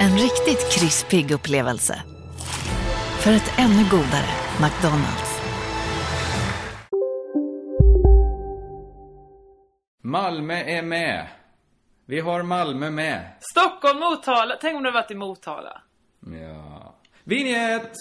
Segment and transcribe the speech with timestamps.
[0.00, 2.02] En riktigt krispig upplevelse.
[3.20, 4.30] För ett ännu godare
[4.60, 5.40] McDonalds.
[10.02, 11.26] Malmö är med.
[12.06, 13.20] Vi har Malmö med.
[13.40, 14.56] Stockholm, Motala.
[14.60, 15.82] Tänk om du varit i Motala.
[16.20, 16.94] Ja.
[17.24, 17.92] Vinjet!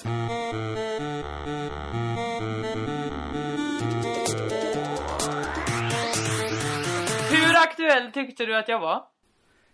[7.32, 9.17] Hur aktuell tyckte du att jag var?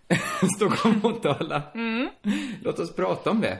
[0.55, 1.61] Stockholm Motala.
[1.75, 2.09] Mm.
[2.63, 3.57] Låt oss prata om det.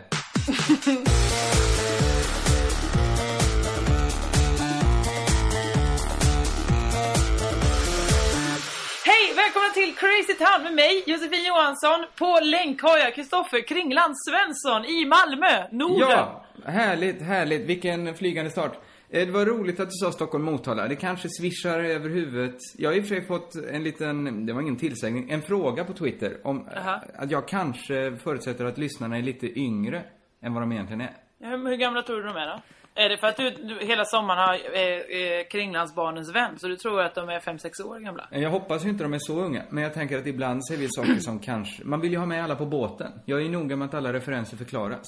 [9.06, 9.34] Hej!
[9.36, 12.06] Välkomna till Crazy Town med mig, Josefin Johansson.
[12.16, 16.10] På länk har jag Kristoffer Kringland Svensson i Malmö, Norden.
[16.10, 17.62] Ja, härligt, härligt.
[17.62, 18.72] Vilken flygande start.
[19.10, 20.88] Eh, Det var roligt att du sa Stockholm Motala.
[20.88, 22.56] Det kanske svischar över huvudet.
[22.78, 25.84] Jag har i och för sig fått en liten, det var ingen tillsägning, en fråga
[25.86, 27.02] på Twitter om eh, Aha.
[27.16, 30.04] att jag kanske förutsätter att lyssnarna är lite yngre
[30.42, 31.14] än vad de egentligen är.
[31.40, 32.62] Hur, hur gamla tror du de är då?
[32.96, 37.02] Är det för att du, du hela sommaren har eh, Kringlandsbarnens vän, så du tror
[37.02, 38.28] att de är 5-6 år gamla?
[38.32, 40.88] Jag hoppas ju inte de är så unga, men jag tänker att ibland ser vi
[40.90, 43.12] saker som kanske, man vill ju ha med alla på båten.
[43.26, 45.04] Jag är ju noga med att alla referenser förklaras.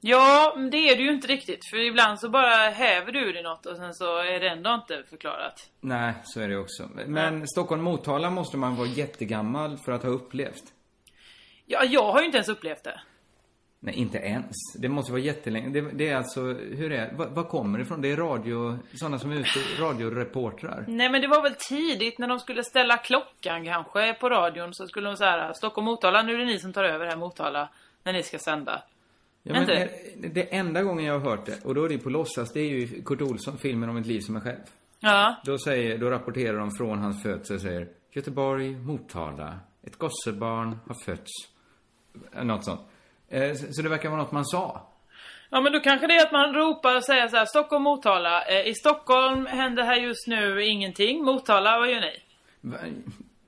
[0.00, 1.70] Ja, det är du ju inte riktigt.
[1.70, 4.74] För ibland så bara häver du ur dig något och sen så är det ändå
[4.74, 5.70] inte förklarat.
[5.80, 6.88] Nej, så är det också.
[7.06, 10.62] Men Stockholm Motala måste man vara jättegammal för att ha upplevt.
[11.66, 13.00] Ja, jag har ju inte ens upplevt det.
[13.80, 14.56] Nej, inte ens.
[14.78, 15.68] Det måste vara jättelänge.
[15.68, 18.00] Det, det är alltså, hur är Vad, vad kommer det ifrån?
[18.00, 20.84] Det är radio, sådana som är ute, radioreportrar.
[20.88, 24.86] Nej men det var väl tidigt när de skulle ställa klockan kanske på radion så
[24.86, 27.68] skulle de säga Stockholm Motala, nu är det ni som tar över här Motala
[28.04, 28.82] när ni ska sända.
[29.42, 29.88] Ja, men är,
[30.34, 32.68] det enda gången jag har hört det, och då är det på låtsas, det är
[32.68, 34.58] ju Kurt Olsson, filmen om ett liv som är själv.
[35.00, 35.36] Ja.
[35.44, 40.96] Då, säger, då rapporterar de från hans födsel och säger Göteborg, Motala, ett gossebarn har
[41.04, 41.30] fötts.
[42.34, 42.80] Eh, Något sånt.
[43.28, 44.88] Eh, Så så det verkar vara något man sa.
[45.50, 48.44] Ja men då kanske det är att man ropar och säger så här Stockholm Motala.
[48.44, 51.24] Eh, I Stockholm händer här just nu ingenting.
[51.24, 52.20] Motala, vad gör ni?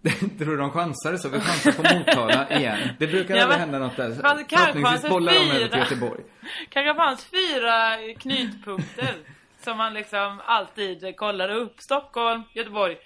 [0.38, 1.28] Tror du de chansade så?
[1.28, 2.78] Vi chansar på Motala igen.
[2.98, 4.10] Det brukar Ja, aldrig hända något där.
[4.12, 5.78] Förhoppningsvis bollar de över till.
[5.78, 6.20] Göteborg.
[6.68, 9.14] Kanske fanns fyra knytpunkter
[9.64, 11.74] som man liksom alltid kollar upp.
[11.80, 12.96] Stockholm, Göteborg.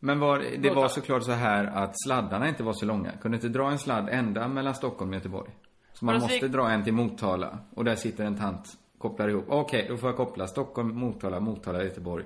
[0.00, 0.74] Men var, det Motala.
[0.80, 3.10] var såklart så här att sladdarna inte var så långa.
[3.20, 5.50] Kunde inte dra en sladd ända mellan Stockholm och Göteborg.
[5.92, 7.58] Så man måste gick- dra en till Motala.
[7.74, 8.66] Och där sitter en tant,
[8.98, 9.44] kopplar ihop.
[9.48, 12.24] Okej, då får jag koppla Stockholm, Motala, Motala, Göteborg.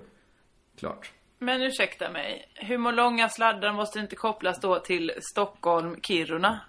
[0.78, 1.12] Klart.
[1.38, 2.48] Men ursäkta mig.
[2.54, 6.60] Hur långa sladdar måste inte kopplas då till Stockholm, Kiruna?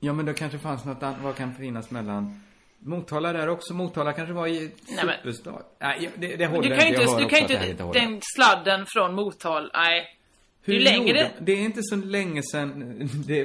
[0.00, 1.20] Ja, men det kanske fanns något annat.
[1.22, 2.40] Vad kan finnas mellan
[2.78, 3.74] Motala där också?
[3.74, 5.62] Motala kanske var i Nej, men- superstad.
[5.80, 7.84] Nej, det, det håller Du kan Jag inte, hör du kan ju det här inte,
[8.00, 10.18] den sladden från Motala, nej.
[10.62, 13.44] Hur ju längre gjorde- det- Det är inte så länge sedan, det,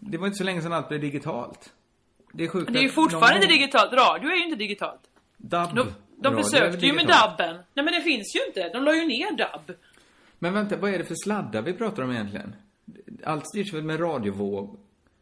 [0.00, 1.72] det var inte så länge sedan allt blev digitalt.
[2.32, 3.92] Det är sjukt Det är ju fortfarande inte digitalt.
[3.92, 5.00] Radio är ju inte digitalt.
[5.74, 5.92] Dub.
[6.20, 7.56] De, försökte ju med dubben.
[7.74, 8.68] Nej men det finns ju inte.
[8.72, 9.76] De la ju ner dubb.
[10.38, 12.54] Men vänta, vad är det för sladdar vi pratar om egentligen?
[13.24, 14.78] Allt styrs väl med radiovåg?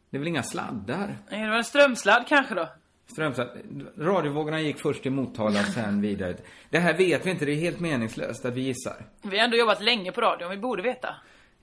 [0.09, 1.17] Det är väl inga sladdar?
[1.31, 2.69] Nej, Det var en strömsladd kanske då.
[3.11, 3.49] Strömstad,
[3.97, 6.35] radiovågorna gick först till Motala, sen vidare.
[6.69, 9.05] Det här vet vi inte, det är helt meningslöst att vi gissar.
[9.21, 11.15] Vi har ändå jobbat länge på radion, vi borde veta.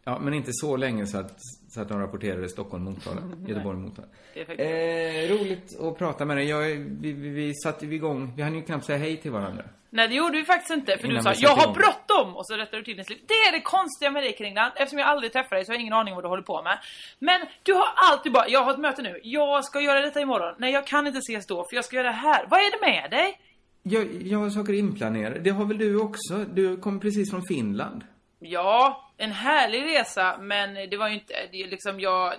[0.09, 1.34] Ja, men inte så länge så att,
[1.69, 4.08] så att de rapporterade Stockholm, Motala, Göteborg, Motala.
[4.35, 5.31] Det är faktiskt...
[5.31, 6.49] Eh, roligt att prata med dig.
[6.49, 6.61] Jag,
[7.00, 9.64] vi, vi, vi satte igång, vi hann ju knappt säga hej till varandra.
[9.91, 12.37] Nej det gjorde vi faktiskt inte, för Innan du sa jag har bråttom!
[12.37, 13.25] Och så rättade du till din slut.
[13.29, 15.81] Det är det konstiga med dig Kringland, eftersom jag aldrig träffar dig så har jag
[15.81, 16.79] ingen aning om vad du håller på med.
[17.19, 20.55] Men du har alltid bara, jag har ett möte nu, jag ska göra detta imorgon.
[20.58, 22.47] Nej jag kan inte ses då, för jag ska göra det här.
[22.50, 23.41] Vad är det med dig?
[23.82, 25.38] Jag, jag har saker inplanerade.
[25.38, 26.44] Det har väl du också?
[26.53, 28.05] Du kom precis från Finland.
[28.38, 32.33] Ja, en härlig resa, men det var ju inte, det liksom jag,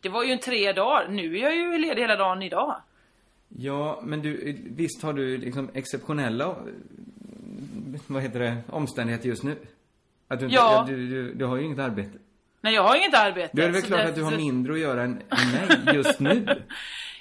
[0.00, 1.08] det var ju en tre dagar.
[1.08, 2.76] Nu är jag ju ledig hela dagen idag.
[3.48, 6.56] Ja, men du, visst har du liksom exceptionella,
[8.06, 9.56] vad heter det, omständigheter just nu?
[10.28, 10.72] Att du, inte, Ja.
[10.88, 10.94] ja.
[10.94, 12.18] du, du, du har ju inget arbete.
[12.60, 13.50] Nej, jag har inget arbete.
[13.52, 15.12] Då är det väl klart det- att du har mindre att göra än
[15.84, 16.62] mig just nu.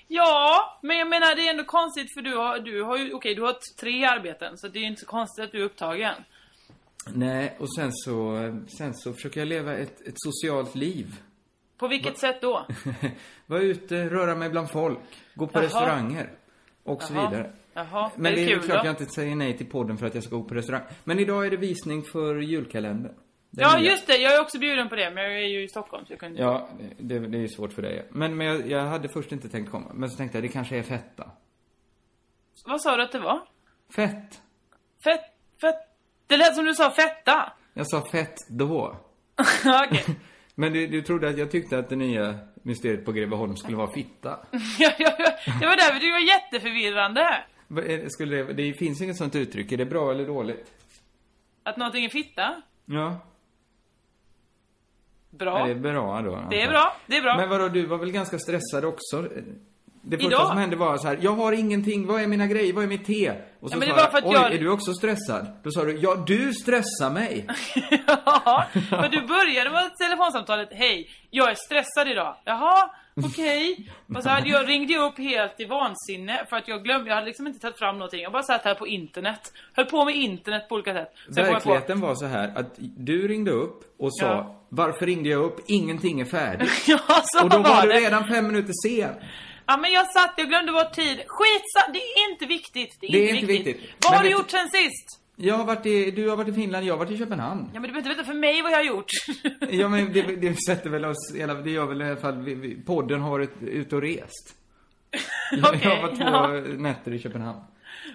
[0.07, 3.36] Ja, men jag menar det är ändå konstigt för du har, du har ju, okej
[3.36, 6.13] du har tre arbeten så det är ju inte så konstigt att du är upptagen.
[7.13, 8.38] Nej, och sen så,
[8.78, 11.16] sen så försöker jag leva ett, ett socialt liv.
[11.78, 12.66] På vilket sätt då?
[13.46, 15.00] Vara ute, röra mig bland folk,
[15.36, 15.63] gå på Jaha.
[15.66, 16.30] restauranger
[16.84, 17.30] och så Jaha.
[17.30, 17.52] vidare.
[17.74, 18.88] Jaha, Men är det det är kul klart då?
[18.88, 20.84] jag inte säger nej till podden för att jag ska gå på restaurang.
[21.04, 23.13] Men idag är det visning för julkalendern.
[23.57, 23.92] Ja nya.
[23.92, 26.13] just det, jag är också bjuden på det men jag är ju i Stockholm så
[26.13, 28.07] jag kunde Ja, det, det är ju svårt för dig.
[28.12, 29.92] Men, men jag, jag hade först inte tänkt komma.
[29.94, 31.31] Men så tänkte jag, det kanske är fetta.
[32.66, 33.40] Vad sa du att det var?
[33.96, 34.42] Fett.
[35.04, 35.22] Fett,
[35.62, 35.75] fett.
[36.27, 37.54] Det lät som du sa fetta.
[37.74, 38.98] Jag sa fett då.
[39.89, 40.06] Okej.
[40.56, 43.92] Men du, du trodde att jag tyckte att det nya mysteriet på Greveholm skulle vara
[43.92, 44.39] fitta?
[44.80, 45.31] Ja, ja, ja.
[45.60, 47.44] Det var därför det var jätteförvirrande.
[47.68, 49.72] Vad är det- Skulle det, det finns inget sånt uttryck.
[49.72, 50.72] Är det bra eller dåligt?
[51.63, 52.62] Att någonting är fitta.
[52.86, 53.18] Ja.
[55.30, 55.60] Bra.
[55.60, 56.48] Är det bra då?
[56.50, 56.69] Det är jag.
[56.69, 57.38] bra, det är bra.
[57.38, 59.30] Men vadå, du var väl ganska stressad också?
[60.07, 60.48] Det första Idag?
[60.48, 63.06] som hände var så här, jag har ingenting, vad är mina grejer, vad är mitt
[63.06, 63.30] te?
[63.60, 64.94] Och så Ja, men sa det var jag, för att oj, jag- är du också
[64.94, 65.48] stressad?
[65.63, 67.48] Då sa du, ja du stressar mig.
[68.25, 70.69] Ja, för du började med telefonsamtalet.
[70.72, 72.36] Hej, jag är stressad idag.
[72.46, 72.90] Jaha,
[73.25, 73.90] okej.
[74.16, 77.16] Och så hade jag ringde jag upp helt i vansinne för att jag glömde, jag
[77.16, 78.22] hade liksom inte tagit fram någonting.
[78.22, 79.54] Jag bara satt här på internet.
[79.74, 81.12] Höll på med internet på olika sätt.
[81.25, 84.62] Sen kom jag på, Verkligheten var så här att du ringde upp och sa, Ja.
[84.69, 85.60] varför ringde jag upp?
[85.68, 86.72] Ingenting är färdigt.
[86.88, 87.96] Ja, så och då var, var du det.
[88.00, 89.13] redan fem minuter sen.
[89.65, 91.17] Ja men jag satt, jag glömde bort tid.
[91.27, 92.97] Skitsa, det är inte viktigt.
[93.01, 93.75] Det är, Det är inte, inte viktigt.
[93.75, 93.95] viktigt.
[94.03, 95.21] Vad Men har du gjort sen sist?
[95.35, 97.69] Jag har varit i, du har varit i Finland, jag har varit i Köpenhamn.
[97.73, 99.09] Ja men du behöver inte veta för mig vad jag har gjort.
[99.69, 101.33] Ja men det, det sätter väl oss,
[101.63, 104.56] det gör väl i alla fall, vi, vi, podden har varit ute och rest.
[105.63, 106.77] Okej, jag var två ja.
[106.77, 107.59] nätter i Köpenhamn.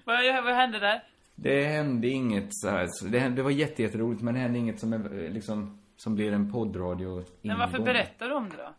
[0.04, 1.02] vad, vad hände där?
[1.34, 4.58] Det hände inget så här, så det, hände, det var jätte, jätteroligt men det hände
[4.58, 8.74] inget som är, liksom, som blir en poddradio Men varför berättar du om det då?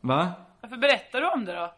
[0.00, 0.32] Va?
[0.60, 1.74] Varför berättar du om det då?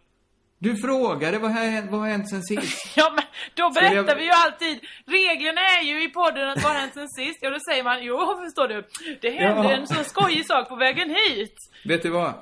[0.62, 2.92] Du frågade vad har, hänt- vad har hänt sen sist?
[2.96, 3.24] Ja men
[3.54, 4.78] då berättar jag- vi ju alltid.
[5.06, 7.38] Reglerna är ju i podden att vad har hänt sen sist?
[7.40, 8.84] Ja då säger man jo förstår du.
[9.20, 9.72] Det hände Ja.
[9.72, 11.54] en sån skojig sak på vägen hit.
[11.84, 12.32] Vet du vad?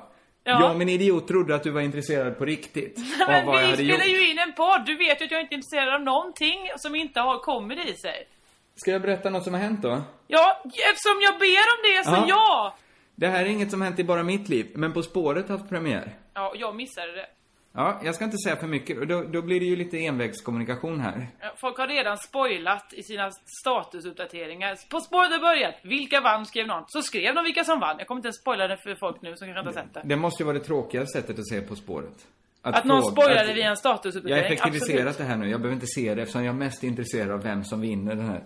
[0.43, 0.61] Ja.
[0.61, 2.97] Jag, min idiot, trodde att du var intresserad på riktigt.
[3.27, 4.17] Men vad jag vi hade spelar gjort.
[4.21, 4.83] ju in en podd.
[4.85, 7.93] Du vet ju att jag inte är intresserad av någonting som inte har kommit i
[7.93, 8.27] sig.
[8.75, 10.01] Ska jag berätta något som har hänt då?
[10.27, 12.25] Ja, eftersom jag ber om det så Ja.
[12.27, 12.75] ja.
[13.15, 15.69] Det här är inget som hänt i bara mitt liv, men På spåret har haft
[15.69, 16.13] premiär.
[16.33, 17.25] Ja, jag missade det.
[17.73, 20.99] Ja, jag ska inte säga för mycket, och då, då blir det ju lite envägskommunikation
[20.99, 21.27] här.
[21.57, 23.31] Folk har redan spoilat i sina
[23.61, 24.75] statusuppdateringar.
[24.89, 25.75] På spåret har börjat.
[25.83, 26.83] Vilka vann skrev någon.
[26.87, 27.95] Så skrev de vilka som vann.
[27.99, 30.01] Jag kommer inte ens spoila det för folk nu som kanske inte har sett det.
[30.05, 32.27] Det måste ju vara det tråkiga sättet att se På spåret.
[32.61, 34.45] Att någon fråga- spoilade att- via en Jag har statusuppdatering.
[34.45, 35.17] effektiviserat absolut.
[35.17, 37.63] det här nu, jag behöver inte se det eftersom jag är mest intresserad av vem
[37.63, 38.43] som vinner den här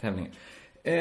[0.00, 0.32] tävlingen.
[0.84, 0.94] Eh,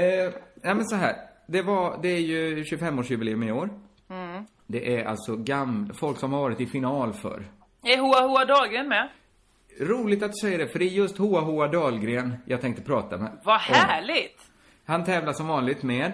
[0.63, 1.15] ja men så här.
[1.47, 3.69] Det var, det är ju 25-årsjubileum i år.
[4.09, 4.45] Mm.
[4.67, 7.45] Det är alltså gam, folk som har varit i final för.
[7.83, 9.09] Är Hoa Hoa Dahlgren med?
[9.79, 13.17] Roligt att du säger det, för det är just Hoa Hoa Dahlgren jag tänkte prata
[13.17, 13.31] med.
[13.43, 13.61] Vad om.
[13.75, 14.41] härligt!
[14.85, 16.11] Han tävlar som vanligt med...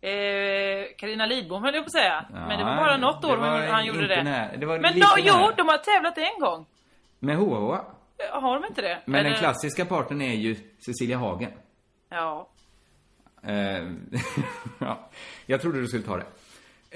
[0.00, 2.26] Eh, Carina Lidbom höll jag på att säga.
[2.32, 4.22] Ja, Men det var bara något år han, han gjorde det.
[4.22, 4.56] nära.
[4.56, 6.66] Det Men då, jo, de har tävlat en gång.
[7.18, 7.84] Med Hoa Hoa.
[8.18, 9.00] Eh, Har de inte det?
[9.04, 10.56] Men den Eller- klassiska parten är ju
[10.86, 11.50] Cecilia Hagen.
[12.08, 12.48] Ja.
[13.42, 13.52] Eh,
[14.78, 15.10] ja,
[15.46, 16.26] jag trodde du skulle ta det.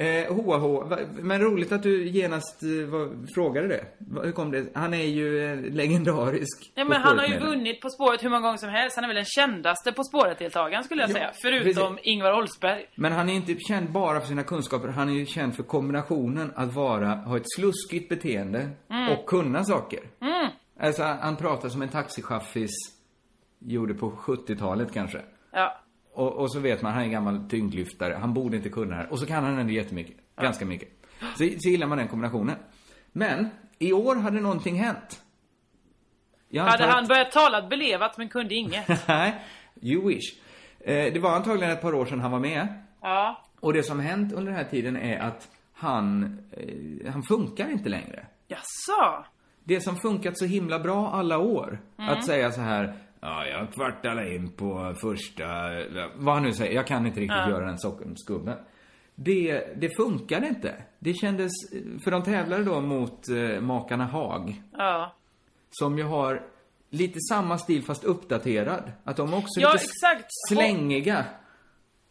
[0.00, 3.85] Eh, va- men roligt att du genast eh, var, frågade det.
[4.25, 4.67] Hur kom det?
[4.75, 6.73] Han är ju eh, legendarisk.
[6.75, 8.97] Ja, men han har ju vunnit På spåret hur många gånger som helst.
[8.97, 11.31] Han är väl den kändaste På spåret-deltagaren skulle jag Ja, säga.
[11.43, 12.07] Förutom precis.
[12.07, 12.87] Ingvar Oldsberg.
[12.95, 16.52] Men han är inte känd bara för sina kunskaper, han är ju känd för kombinationen
[16.57, 19.12] att vara, ha ett sluskigt beteende Mm.
[19.12, 20.00] och kunna saker.
[20.81, 22.71] Alltså, han, han pratar som en taxichaffis
[23.59, 25.19] gjorde på 70-talet kanske.
[25.52, 25.81] Ja.
[26.19, 28.97] Och, och så vet man, han är en gammal tyngdlyftare, han borde inte kunna det
[28.97, 29.13] här.
[29.13, 30.17] Och så kan han ändå jättemycket.
[30.41, 30.89] Ganska mycket.
[31.21, 32.57] Så, så gillar man den kombinationen.
[33.13, 33.49] Men,
[33.79, 35.23] i år hade någonting hänt.
[36.57, 38.89] Hade han att- börjat tala belevat men kunde inget.
[39.09, 39.35] Nej,
[39.83, 40.39] you wish.
[40.81, 42.69] Eh, det var antagligen ett par år sedan han var med.
[43.01, 43.43] Ja.
[43.61, 47.89] Och det som hänt under den här tiden är att han, eh, han funkar inte
[47.89, 48.27] längre.
[48.49, 49.25] Jaså?
[49.65, 51.79] Det som funkat så himla bra alla år.
[51.99, 52.11] Mm.
[52.11, 55.45] Att säga så här, ja, jag kvartade in på första,
[56.17, 57.51] vad han nu säger, jag kan inte riktigt Ja.
[57.51, 58.57] göra den sockerskummen.
[59.15, 60.75] Det, det funkade inte.
[60.99, 61.53] Det kändes,
[62.05, 64.63] för de tävlade då mot eh, makarna Haag.
[64.73, 65.15] Ja.
[65.71, 66.43] Som ju har
[66.91, 68.93] lite samma stil fast uppdaterad.
[69.05, 70.27] Att de också är Ja, lite exakt.
[70.49, 71.25] slängiga.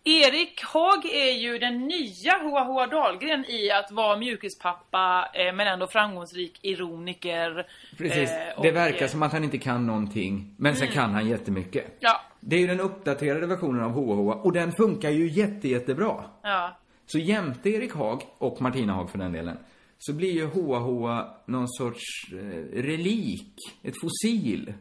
[0.08, 5.68] Erik Haag är ju den nya Hoa Hoa Dahlgren i att vara mjukispappa eh, men
[5.68, 7.68] ändå framgångsrik ironiker.
[7.98, 8.32] Precis.
[8.32, 10.56] eh, det verkar eh, som att han inte kan någonting.
[10.58, 11.98] Men sen kan han jättemycket.
[12.00, 12.22] Ja.
[12.40, 16.24] Det är ju den uppdaterade versionen av Hoa Hoa och den funkar ju jätte, jättebra.
[16.42, 16.78] Ja.
[17.06, 19.58] Så jämte Erik Haag, och Martina Haag för den delen,
[19.98, 24.74] så blir ju Hoa Hoa någon sorts eh, relik, ett fossil.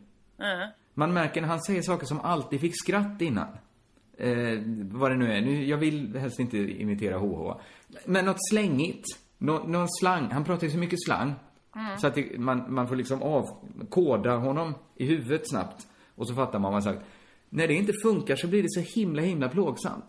[0.95, 3.49] Man märker när han säger saker som alltid fick skratt innan.
[4.19, 4.59] Eh,
[4.91, 5.41] vad det nu är.
[5.41, 7.61] Nu, jag vill helst inte imitera Hoa.
[8.05, 9.05] Men något slängigt.
[9.39, 10.31] Nå, någon slang.
[10.31, 11.35] Han pratar ju så mycket slang.
[11.99, 15.87] Så att det, man, man får liksom avkoda honom i huvudet snabbt.
[16.15, 17.07] Och så fattar man vad han sagt.
[17.49, 20.05] När det inte funkar så blir det så himla, himla plågsamt.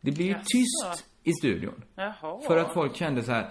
[0.00, 0.44] Det blir ju Jaså?
[0.46, 1.82] tyst i studion.
[1.94, 2.40] Jaha.
[2.46, 3.50] För att folk kände så här.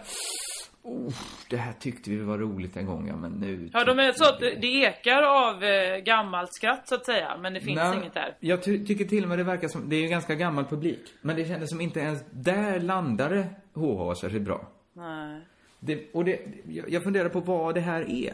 [0.83, 1.13] Oh,
[1.49, 3.69] det här tyckte vi var roligt en gång, ja men nu...
[3.73, 7.53] Ja, de är så att det, ekar av eh, gammalt skratt så att säga, men
[7.53, 8.35] det finns Nej, inget där.
[8.39, 10.99] Jag ty tycker till och med det verkar som, det är ju ganska gammal publik.
[11.21, 14.67] Men det kändes som inte ens där landade HH särskilt bra.
[14.93, 15.41] Nej.
[15.79, 18.33] Det, och det, jag, jag funderar på vad det här är.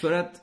[0.00, 0.40] För att,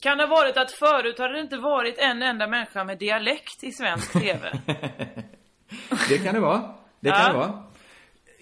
[0.00, 3.64] Kan det ha varit att förut har det inte varit en enda människa med dialekt
[3.64, 4.52] i svensk TV?
[6.08, 6.74] det kan det vara.
[7.00, 7.28] Det kan Ja.
[7.28, 7.62] det vara.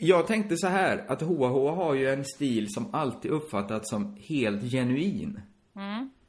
[0.03, 1.39] Jag tänkte så här, att HH
[1.77, 5.41] har ju en stil som alltid uppfattats som helt genuin.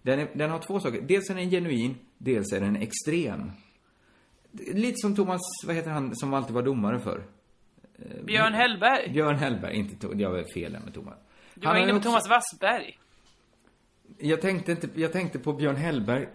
[0.01, 1.01] Den, är, den har två saker.
[1.01, 3.51] Dels är den genuin, dels är den extrem.
[4.73, 7.23] Lite som Thomas, vad heter han som alltid var domare för?
[8.25, 9.11] Björn Hellberg.
[9.13, 11.17] Björn Hellberg, inte jag var fel med Thomas.
[11.55, 12.97] Du var inne på också- Thomas Wassberg.
[14.19, 16.27] Jag tänkte inte, jag tänkte på Björn Hellberg.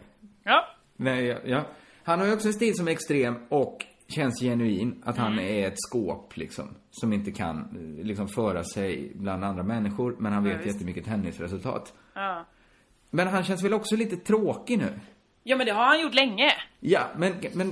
[0.43, 0.65] Ja.
[0.97, 1.67] Nej, ja, ja.
[2.03, 5.03] Han har ju också en stil som är extrem och känns genuin.
[5.05, 5.45] Att han Mm.
[5.45, 6.69] är ett skåp liksom.
[6.91, 7.59] Som inte kan
[7.99, 10.17] eh, liksom föra sig bland andra människor.
[10.19, 10.67] Men han vet visst.
[10.67, 11.95] jättemycket tennisresultat.
[12.15, 12.47] ja.
[13.11, 15.01] Men han känns väl också lite tråkig nu?
[15.43, 16.53] Ja, men det har han gjort länge.
[16.81, 17.71] Ja, men, men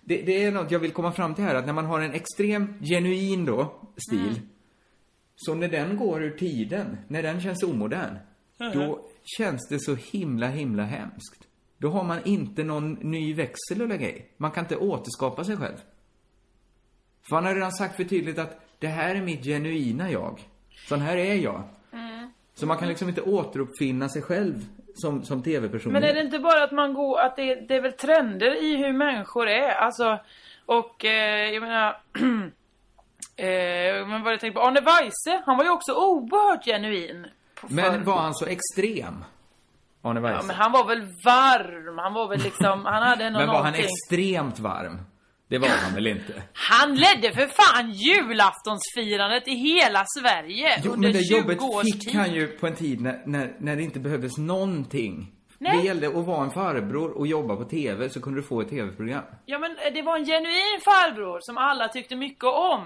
[0.00, 1.54] det, det är något jag vill komma fram till här.
[1.54, 3.74] Att när man har en extrem, genuin då,
[4.08, 4.20] stil.
[4.28, 4.48] Mm.
[5.36, 8.18] Så när den går ur tiden, när den känns omodern.
[8.58, 9.06] Då
[9.38, 11.45] känns det så himla, himla hemskt.
[11.78, 14.24] Då har man inte någon ny växel att lägga i.
[14.36, 15.76] Man kan inte återskapa sig själv.
[17.28, 20.40] För han har redan sagt för tydligt att det här är mitt genuina jag.
[20.88, 21.62] Sån här är jag.
[22.54, 25.92] Så man kan liksom inte återuppfinna sig själv som, som tv-person.
[25.92, 28.76] Men är det inte bara att man går, att det, det är väl trender i
[28.76, 29.70] hur människor är?
[29.70, 30.18] Alltså,
[30.66, 31.88] och eh, jag menar...
[33.36, 37.26] eh, men vad jag tänkte på, Arne Weise, han var ju också oerhört genuin.
[37.68, 39.24] Men var han så extrem?
[40.06, 40.38] Arne Weise?
[40.40, 43.54] Ja, men han var väl varm, han var väl liksom, han hade ändå Men var
[43.54, 43.84] han någonting.
[43.84, 44.98] extremt varm?
[45.48, 46.42] Det var han väl inte?
[46.52, 51.84] Han ledde för fan julaftonsfirandet i hela Sverige Jo, under men det 20 jobbet års
[51.84, 52.14] fick tid.
[52.14, 55.32] han ju på en tid när, när, när det inte behövdes någonting.
[55.58, 55.76] Nej.
[55.78, 58.68] Det gällde att vara en farbror och jobba på TV så kunde du få ett
[58.70, 59.22] TV-program.
[59.46, 62.84] Ja men det var en genuin farbror som alla tyckte mycket om.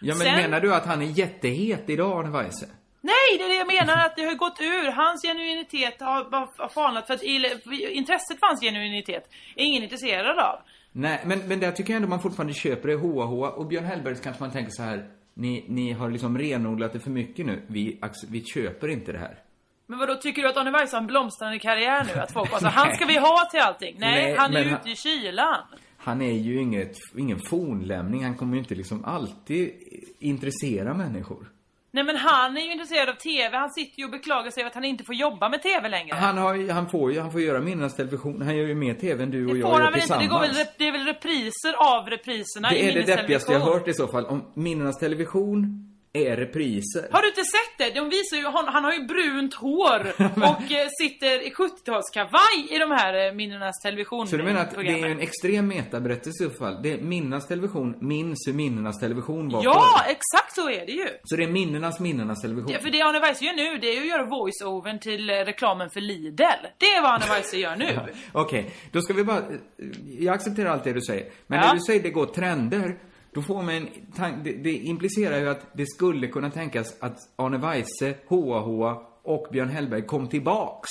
[0.00, 2.66] Ja, men Sen- menar du att han är jättehet idag, Arne Weise?
[3.04, 4.90] Nej, det är det jag menar att det har gått ur.
[4.92, 6.24] Hans genuinitet har
[6.58, 7.22] har falnat för att
[7.92, 9.24] intresset för hans genuinitet
[9.56, 10.58] är ingen intresserad av.
[10.92, 14.16] Nej, men, men där tycker jag ändå man fortfarande köper det HH och Björn Hellberg
[14.22, 15.08] kanske man tänker så här.
[15.34, 17.62] Ni, ni har liksom renodlat det för mycket nu.
[17.66, 19.38] Vi, vi köper inte det här.
[19.86, 22.20] Men vad då tycker du att Arne Weise har en blomstrande karriär nu?
[22.20, 23.96] Att folk bara så, han ska vi ha till allting.
[23.98, 25.58] Nej, Nej, han är ute han- i kylan.
[25.96, 28.24] Han är ju inget, ingen fornlämning.
[28.24, 29.70] Han kommer ju inte liksom alltid
[30.18, 31.46] intressera människor.
[31.94, 33.56] Nej men han är ju intresserad av TV.
[33.56, 36.14] Han sitter ju och beklagar sig över att han inte får jobba med TV längre.
[36.14, 38.42] Han, har, han får ju, han får göra Minnenas Television.
[38.42, 40.18] Han gör ju mer TV än du och det jag får gör han inte?
[40.18, 40.74] Det, går väl, tillsammans.
[40.78, 44.08] det är väl repriser av repriserna i Det är det deppigaste jag hört i så
[44.08, 44.26] fall.
[44.26, 47.08] Om Minnenas Television är repriser.
[47.10, 48.00] Har du inte sett det?
[48.00, 52.78] De visar ju, han, han har ju brunt hår och eh, sitter i 70-talskavaj i
[52.78, 56.48] de här eh, Minnenas Television Så du menar att det är en extrem metaberättelse i
[56.48, 56.82] så fall?
[56.82, 59.72] Det är Minnenas Television minns hur Minnenas Television var Ja,
[60.04, 60.10] förr.
[60.10, 61.06] exakt så är det ju.
[61.24, 62.70] Så det är Minnenas Minnenas Television?
[62.72, 65.34] Ja, för det Arne Weise gör nu, det är ju att göra voice-overn till eh,
[65.34, 66.42] reklamen för Lidl.
[66.78, 67.98] Det är vad Arne Weise gör nu.
[68.32, 69.42] Okej, då ska vi bara...
[70.18, 71.26] Jag accepterar allt det du säger.
[71.46, 71.66] Men Ja.
[71.66, 72.96] när du säger det går trender,
[73.34, 77.18] då får man en tank, det, det implicerar ju att det skulle kunna tänkas att
[77.36, 80.88] Arne Weise, HH och Björn Hellberg kom tillbaks.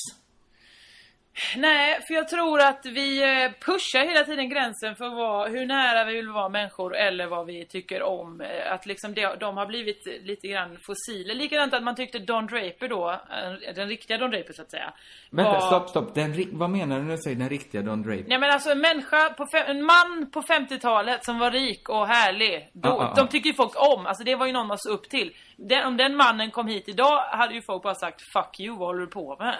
[1.57, 6.03] Nej, för jag tror att vi eh, pushar hela tiden gränsen för vad, hur nära
[6.05, 8.41] vi vill vara människor eller vad vi tycker om.
[8.41, 11.35] Eh, Att liksom det, de har blivit lite grann fossiler.
[11.35, 14.93] Likadant att man tyckte Don Draper då, eh, den riktiga Don Draper så att säga.
[15.29, 16.15] Vänta, var- stopp, stopp.
[16.15, 18.25] Den, vad menar du när du säger den riktiga Don Draper?
[18.27, 22.07] Nej men alltså en människa, på fem, en man på 50-talet som var rik och
[22.07, 22.69] härlig.
[22.73, 23.15] Då, Ah, ah, ah.
[23.15, 24.05] De tycker ju folk om.
[24.05, 25.33] Alltså det var ju någon man såg upp till.
[25.55, 28.87] Den, om den mannen kom hit idag hade ju folk bara sagt Fuck you, vad
[28.87, 29.55] håller du på med?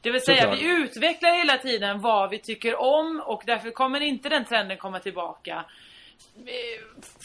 [0.00, 0.58] Det vill säga Såklart.
[0.60, 4.98] vi utvecklar hela tiden vad vi tycker om och därför kommer inte den trenden komma
[5.00, 5.64] tillbaka.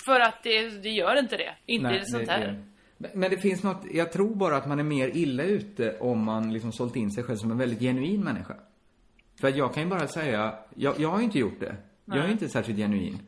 [0.05, 1.55] För att det, det gör inte det.
[1.65, 2.47] Inte Nej, det sånt här.
[2.47, 6.23] Men- Men det finns något, jag tror bara att man är mer illa ute om
[6.23, 8.55] man liksom sålt in sig själv som en väldigt genuin människa.
[9.41, 11.75] För att jag kan ju bara säga, jag, jag har ju inte gjort det.
[12.05, 13.19] Jag är inte särskilt genuin.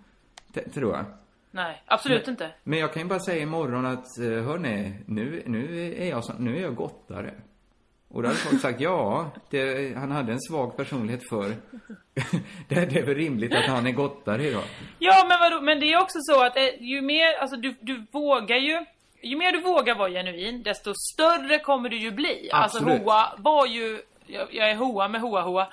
[0.73, 1.05] Tror jag.
[1.51, 2.51] Nej, absolut inte.
[2.63, 6.57] Men jag kan ju bara säga imorgon att, eh, hörni, nu, nu är jag, nu
[6.57, 7.33] är jag gottare.
[8.15, 11.45] Och då hade folk sagt, ja, det, han hade en svag personlighet för
[12.67, 14.63] det, det är väl rimligt att han är gottare idag.
[14.99, 15.61] Ja, men vadå?
[15.61, 18.85] Men det är också så att eh, ju mer, alltså du, du vågar ju
[19.23, 22.49] ju mer du vågar vara genuin, desto större kommer du ju bli.
[22.53, 22.87] Absolut.
[22.87, 25.67] Alltså Hoa var ju, jag, jag är Hoa med Hoa Hoa.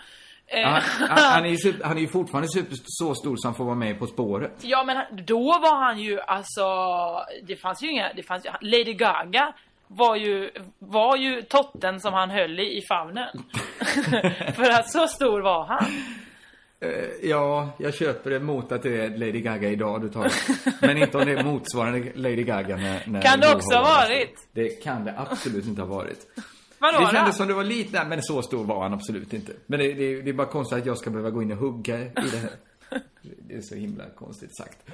[0.46, 3.54] Eh, Han, han, han, är ju super, han är ju fortfarande super, så stor som
[3.54, 4.52] får vara med På spåret.
[4.60, 6.64] Ja men då var han ju alltså,
[7.42, 9.54] det fanns ju inga, det fanns Lady Gaga
[9.96, 13.28] var ju, var ju totten som han höll i, i famnen.
[14.54, 15.84] För att så stor var han.
[16.80, 20.32] Eh, Ja, jag köper det mot att det är Lady Gaga idag du tar.
[20.86, 24.48] Men inte om det är motsvarande Lady Gaga när, när Kan det också ha varit?
[24.52, 26.26] Det kan det absolut inte ha varit.
[26.78, 29.52] Vadå Det kändes som det var lite, nej, men så stor var han absolut inte.
[29.66, 31.98] Men det, det, det är bara konstigt att jag ska behöva gå in och hugga
[31.98, 32.50] i det här.
[33.20, 34.78] Det är så himla konstigt sagt.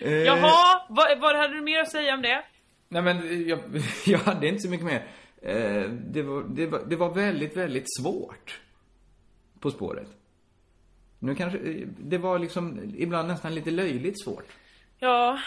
[0.00, 2.44] Eh, Jaha, vad, vad hade du mer att säga om det?
[2.94, 3.60] Nej men jag,
[4.06, 5.06] jag hade inte så mycket mer.
[5.42, 8.60] Eh, det, var, det, var, det var väldigt, väldigt svårt.
[9.60, 10.08] På spåret.
[11.18, 14.46] Nu kanske, eh, det var liksom ibland nästan lite löjligt svårt.
[14.98, 15.38] Ja,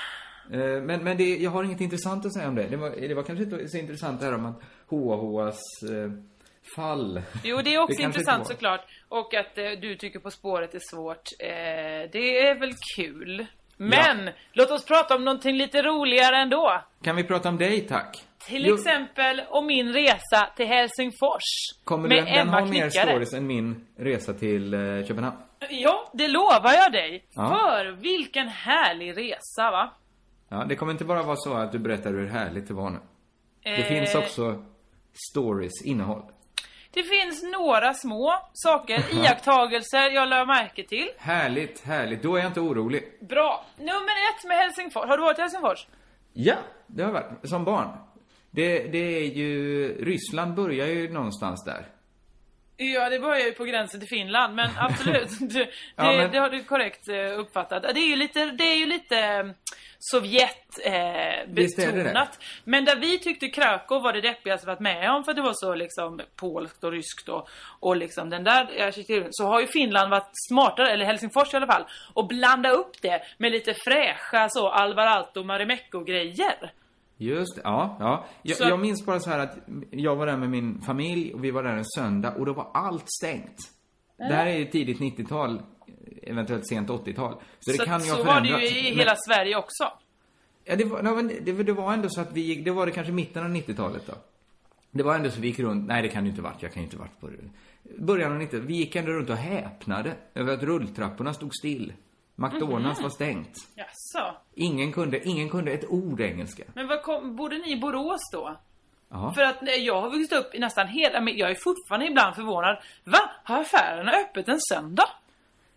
[0.51, 2.67] Eh, Men, men det, jag har inget intressant att säga om det.
[2.67, 5.59] Det var, det var kanske inte så intressant det här om att HHs
[5.91, 6.11] eh,
[6.75, 7.21] fall.
[7.43, 8.81] jo det är också inte intressant såklart.
[9.07, 11.23] Och att eh, du tycker På spåret är svårt.
[11.39, 13.45] Eh, det är väl kul.
[13.77, 16.81] Men, låt oss prata om någonting lite roligare ändå.
[17.03, 18.23] Kan vi prata om dig, tack?
[18.47, 21.41] Till Jo, exempel om min resa till Helsingfors.
[21.83, 23.09] Kommer med den, den Emma ha mer Knyckare.
[23.09, 25.37] stories än min resa till eh, Köpenhamn?
[25.69, 27.25] Ja, det lovar jag dig.
[27.33, 27.49] Ja.
[27.49, 29.93] För vilken härlig resa va?
[30.49, 32.99] Ja, det kommer inte bara vara så att du berättar hur härligt det var nu.
[33.63, 34.63] Det finns Eh, också
[35.31, 36.21] stories, innehåll.
[36.97, 41.09] Det finns några små saker, iakttagelser jag lade märke till.
[41.17, 42.23] Härligt, härligt.
[42.23, 43.03] Då är jag inte orolig.
[43.29, 43.65] Bra.
[43.77, 43.91] Nummer
[44.29, 45.05] ett med Helsingfors.
[45.05, 45.87] Har du varit i Helsingfors?
[46.33, 46.55] Ja,
[46.87, 47.49] det har jag varit.
[47.49, 47.87] Som barn.
[48.51, 49.87] Det, det är ju...
[50.05, 51.85] Ryssland börjar ju någonstans där.
[52.77, 55.29] Ja, det börjar ju på gränsen till Finland, men absolut.
[55.39, 57.83] Det, Ja, men- det har du korrekt eh, uppfattat.
[57.83, 59.53] Det är ju lite, det är ju lite
[59.99, 60.93] Sovjet eh,
[61.53, 62.39] betonat.
[62.63, 65.41] Men där vi tyckte Krakow var det deppigaste vi varit med om för att det
[65.43, 67.47] var så liksom polskt och ryskt och,
[67.79, 69.27] och liksom den där arkitekturen.
[69.31, 71.83] Så har ju Finland varit smartare, eller Helsingfors i alla fall,
[72.13, 76.71] och blanda upp det med lite fräscha så Alvar Aalto Marimekko grejer.
[77.17, 78.25] Just ja, ja.
[78.41, 79.57] Jag, Så- jag minns bara så här att
[79.91, 82.71] jag var där med min familj och vi var där en söndag och då var
[82.73, 83.57] allt stängt.
[84.17, 85.61] Det här är ju tidigt 90-tal,
[86.23, 87.33] eventuellt sent 80-tal.
[87.59, 89.91] Så det så kan ju ha så var det ju i Men- hela Sverige också.
[90.63, 92.91] Ja, det var, men det, det var ändå så att vi gick, det var det
[92.91, 94.13] kanske mitten av 90-talet då.
[94.91, 96.81] Det var ändå så vi gick runt, nej det kan ju inte varit, jag kan
[96.81, 97.37] ju inte varit på det.
[97.97, 101.93] Början av 90 vi gick ändå runt och häpnade över att rulltrapporna stod still.
[102.35, 103.57] McDonalds var stängt.
[103.75, 104.35] Jaså?
[104.53, 106.63] Ingen kunde, ingen kunde ett ord engelska.
[106.73, 108.57] Men vad kom, bodde ni i Borås då?
[109.09, 109.33] Ja.
[109.35, 112.77] För att jag har vuxit upp i nästan hela, men jag är fortfarande ibland förvånad.
[113.03, 113.19] Va?
[113.43, 115.09] Har affärerna öppet en söndag?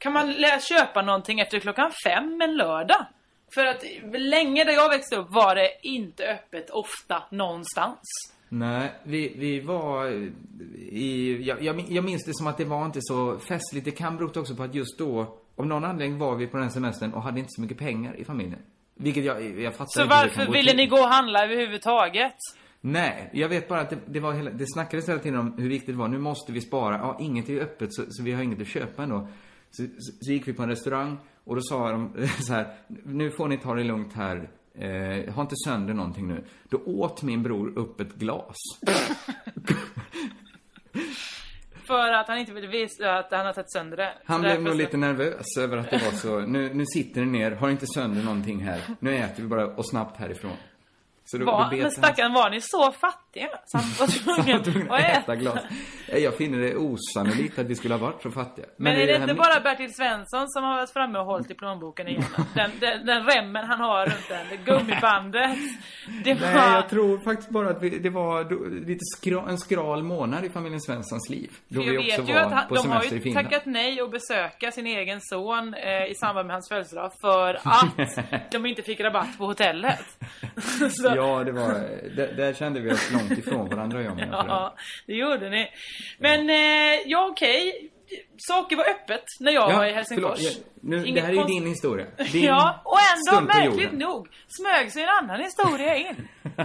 [0.00, 0.34] Kan man
[0.68, 3.06] köpa någonting efter klockan fem en lördag?
[3.54, 8.00] För att länge där jag växte upp var det inte öppet ofta någonstans.
[8.48, 10.06] Nej, vi, vi var
[10.76, 13.84] i, jag, jag, minns det som att det var inte så festligt.
[13.84, 16.70] Det kan bero också på att just då, av någon anledning var vi på den
[16.70, 18.62] semestern och hade inte så mycket pengar i familjen.
[18.94, 20.76] Vilket jag, jag fattar Så inte varför ville till.
[20.76, 22.36] ni gå och handla överhuvudtaget?
[22.80, 25.68] Nej, jag vet bara att det, det var hela, det snackades hela tiden om hur
[25.68, 26.08] viktigt det var.
[26.08, 26.96] Nu måste vi spara.
[26.96, 29.28] Ja, inget är ju öppet så, så vi har inget att köpa ändå.
[29.70, 33.30] Så, så, så gick vi på en restaurang och då sa de så här, nu
[33.30, 34.50] får ni ta det lugnt här.
[34.74, 36.44] Eh, ha inte sönder någonting nu.
[36.68, 38.56] Då åt min bror upp ett glas.
[41.86, 44.12] För att han inte ville visa att han har tagit sönder det.
[44.24, 47.50] Han blev nog lite nervös över att det var så, nu, nu sitter ni ner,
[47.50, 48.80] har inte sönder någonting här.
[49.00, 50.52] Nu äter vi bara och snabbt härifrån.
[51.24, 53.29] Så då, Var, då men han- stackarn, var ni så fattiga?
[53.64, 54.06] Så han var
[54.44, 55.36] tvungen att äta?
[55.36, 55.60] glas.
[56.12, 58.66] Jag finner det osannolikt att vi skulle ha varit så fattiga.
[58.76, 61.50] Men, är i det här inte bara Bertil Svensson som har varit framme och hållit
[61.50, 62.24] i plånboken igen?
[62.54, 65.56] Den, den, den remmen han har runt den, det gummibandet.
[66.24, 66.40] Det var...
[66.40, 68.44] Nej, jag tror faktiskt bara att vi, det var
[68.86, 71.50] lite skra, en skral månad i familjen Svenssons liv.
[71.68, 74.00] Då För vi jag också vet ju att han, på de har ju tackat nej
[74.00, 78.82] att besöka sin egen son eh, i samband med hans födelsedag för att de inte
[78.82, 80.06] fick rabatt på hotellet.
[81.02, 81.72] Ja, det var,
[82.16, 84.44] där, där kände vi oss långt ifrån varandra jag föräldrar.
[84.48, 84.74] ja,
[85.06, 85.68] det gjorde ni.
[86.18, 87.90] Men, eh, ja okej.
[88.36, 90.38] Saker var öppet när jag var i Helsingfors.
[90.38, 90.56] förlåt.
[90.56, 92.06] Ja, nu, det här är ju din historia.
[92.32, 96.28] Din Ja, och ändå märkligt nog smög sig en annan historia in.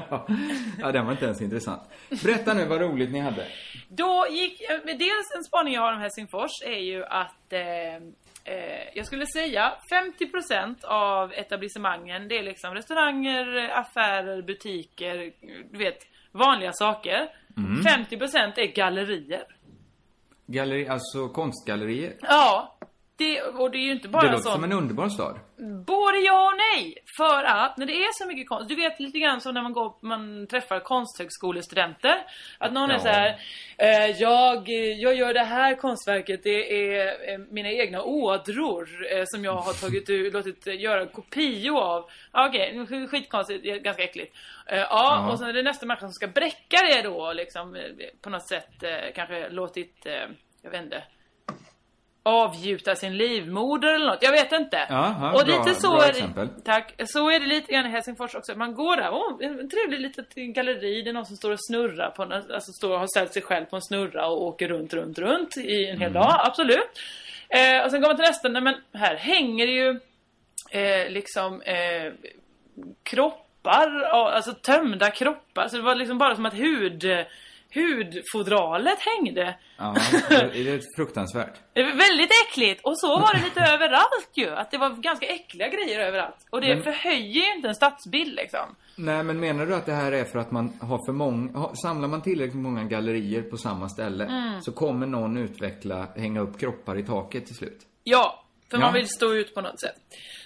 [0.79, 1.81] ja, den var inte ens intressant.
[2.23, 3.47] Berätta nu vad roligt ni hade.
[3.87, 7.95] Då gick, eh, dels en spaning jag har om Helsingfors är ju att eh,
[8.43, 15.31] eh, jag skulle säga 50% av etablissemangen, det är liksom restauranger, affärer, butiker,
[15.71, 15.99] du vet,
[16.35, 17.27] vanliga saker.
[17.57, 17.81] Mm.
[17.81, 19.43] 50% är gallerier.
[20.47, 22.13] Galleri, alltså konstgallerier.
[22.21, 22.74] Ja,
[23.17, 24.55] det, och det är ju inte bara Det låter sånt.
[24.55, 25.39] som en underbar stad.
[25.85, 26.97] Både ja och nej.
[27.17, 29.73] För att när det är så mycket konst, du vet lite grann som när man
[29.73, 32.15] går, man träffar konsthögskolestudenter.
[32.57, 32.99] Att någon är Ja.
[32.99, 33.39] så här,
[33.77, 39.43] eh, jag, jag gör det här konstverket, det är eh, mina egna ådror eh, som
[39.43, 42.09] jag har tagit ut, låtit göra kopior av.
[42.33, 44.35] Ja, Okej, okay, skitkonstigt, är ganska äckligt.
[44.67, 45.31] Eh, ja, Ja.
[45.31, 47.81] och sen är det nästa människa som ska bräcka det då, liksom eh,
[48.21, 50.07] på något sätt eh, kanske låtit,
[50.61, 51.03] jag vet inte
[52.27, 54.23] avgjuta sin livmoder eller något.
[54.23, 54.85] Jag vet inte.
[54.89, 56.47] Ja, och bra- lite så bra är exempel.
[56.55, 56.93] det, Tack.
[57.05, 58.55] Så är det lite grann i Helsingfors också.
[58.57, 61.01] Man går där, åh, en trevlig litet galleri.
[61.01, 63.41] Det är någon som står och snurrar på en, alltså står och har ställt sig
[63.41, 66.13] själv på en snurra och åker runt, runt, runt i en hel Mm.
[66.13, 66.41] dag.
[66.45, 66.89] Absolut.
[67.49, 69.99] Eh, och sen går man till nästa, nej men här hänger ju
[70.71, 72.13] eh, liksom eh,
[73.03, 75.67] kroppar, alltså tömda kroppar.
[75.67, 77.03] Så det var liksom bara som att hud,
[77.75, 79.55] hudfodralet hängde.
[79.77, 79.95] Ja,
[80.29, 81.53] det det är fruktansvärt.
[81.73, 84.49] Det var väldigt äckligt och så var det lite överallt ju.
[84.49, 86.35] Att det var ganska äckliga grejer överallt.
[86.49, 88.75] Och det Men- förhöjer ju inte en stadsbild liksom.
[88.97, 92.07] Nej, men menar du att det här är för att man har för många, samlar
[92.07, 94.61] man tillräckligt många gallerier på samma ställe Mm.
[94.61, 97.79] så kommer någon utveckla, hänga upp kroppar i taket till slut?
[98.03, 98.81] Ja, för Ja.
[98.81, 99.95] man vill stå ut på något sätt.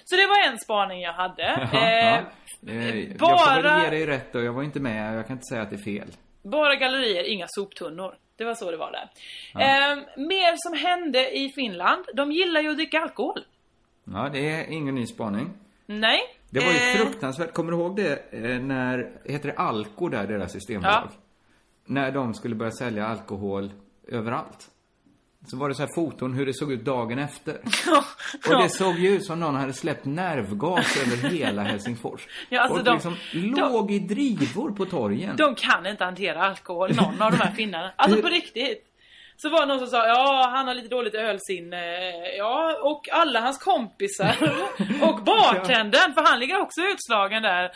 [0.06, 1.70] Så det var en spaning jag hade.
[1.74, 2.72] Ja, eh, ja.
[2.72, 5.34] Eh, Jag får bara- väl ge dig rätt och jag var inte med, jag kan
[5.36, 6.08] inte säga att det är fel.
[6.42, 8.16] Bara gallerier, inga soptunnor.
[8.36, 9.10] Det var så det var där.
[9.54, 12.06] Eh, mer som hände i Finland.
[12.14, 13.46] De gillar ju att dricka alkohol.
[14.04, 15.54] Ja, det är ingen ny spaning.
[15.86, 16.20] Nej.
[16.50, 17.54] Det var ju eh, fruktansvärt.
[17.54, 21.08] Kommer du ihåg det eh, när, heter det Alko där, deras systembolag?
[21.12, 21.22] Ja.
[21.86, 23.72] När de skulle börja sälja alkohol
[24.08, 24.70] överallt.
[25.48, 27.54] Så var det så här foton hur det såg ut dagen efter.
[28.50, 32.28] Och det såg ju ut som någon hade släppt nervgas över hela Helsingfors.
[32.50, 35.36] Ja, alltså Folk de- liksom de- låg i drivor på torgen.
[35.38, 37.92] De kan inte hantera alkohol, någon av de här finnarna.
[37.98, 38.86] Alltså på riktigt.
[39.38, 42.12] Så var det någon som sa, ja han har lite dåligt ölsinne.
[42.38, 44.36] Ja, och alla hans kompisar.
[45.02, 47.72] och bartendern, för han ligger också utslagen där.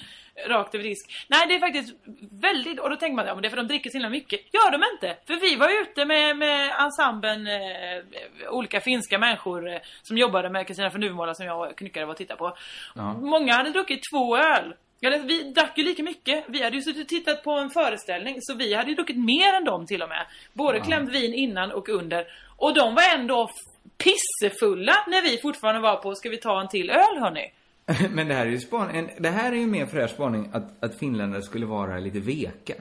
[0.48, 1.26] Rakt över disk.
[1.28, 1.96] Nej det är faktiskt
[2.32, 4.40] väldigt, och då tänker man ja men det är för de dricker så himla mycket.
[4.54, 5.18] Gör de inte!
[5.28, 10.68] För vi var ute med, med ensemblen, eh, olika finska människor eh, som jobbade med
[10.68, 12.58] Kristina från Duvemåla som jag och knyckare var och tittade på.
[12.96, 13.14] Ja.
[13.14, 14.74] Många hade druckit två öl.
[15.02, 16.46] Eller, vi drack ju lika mycket.
[16.48, 19.54] Vi hade ju suttit och tittat på en föreställning så vi hade ju druckit mer
[19.54, 20.26] än dem till och med.
[20.54, 22.28] Både klämt vin innan och under.
[22.58, 23.50] Och de var ändå
[23.98, 27.52] pissefulla när vi fortfarande var på Ska vi ta en till öl hörni?
[28.12, 30.84] Men det här är ju span, en, det här är ju mer fräsch spaning att,
[30.84, 32.74] att finländare skulle vara lite veka.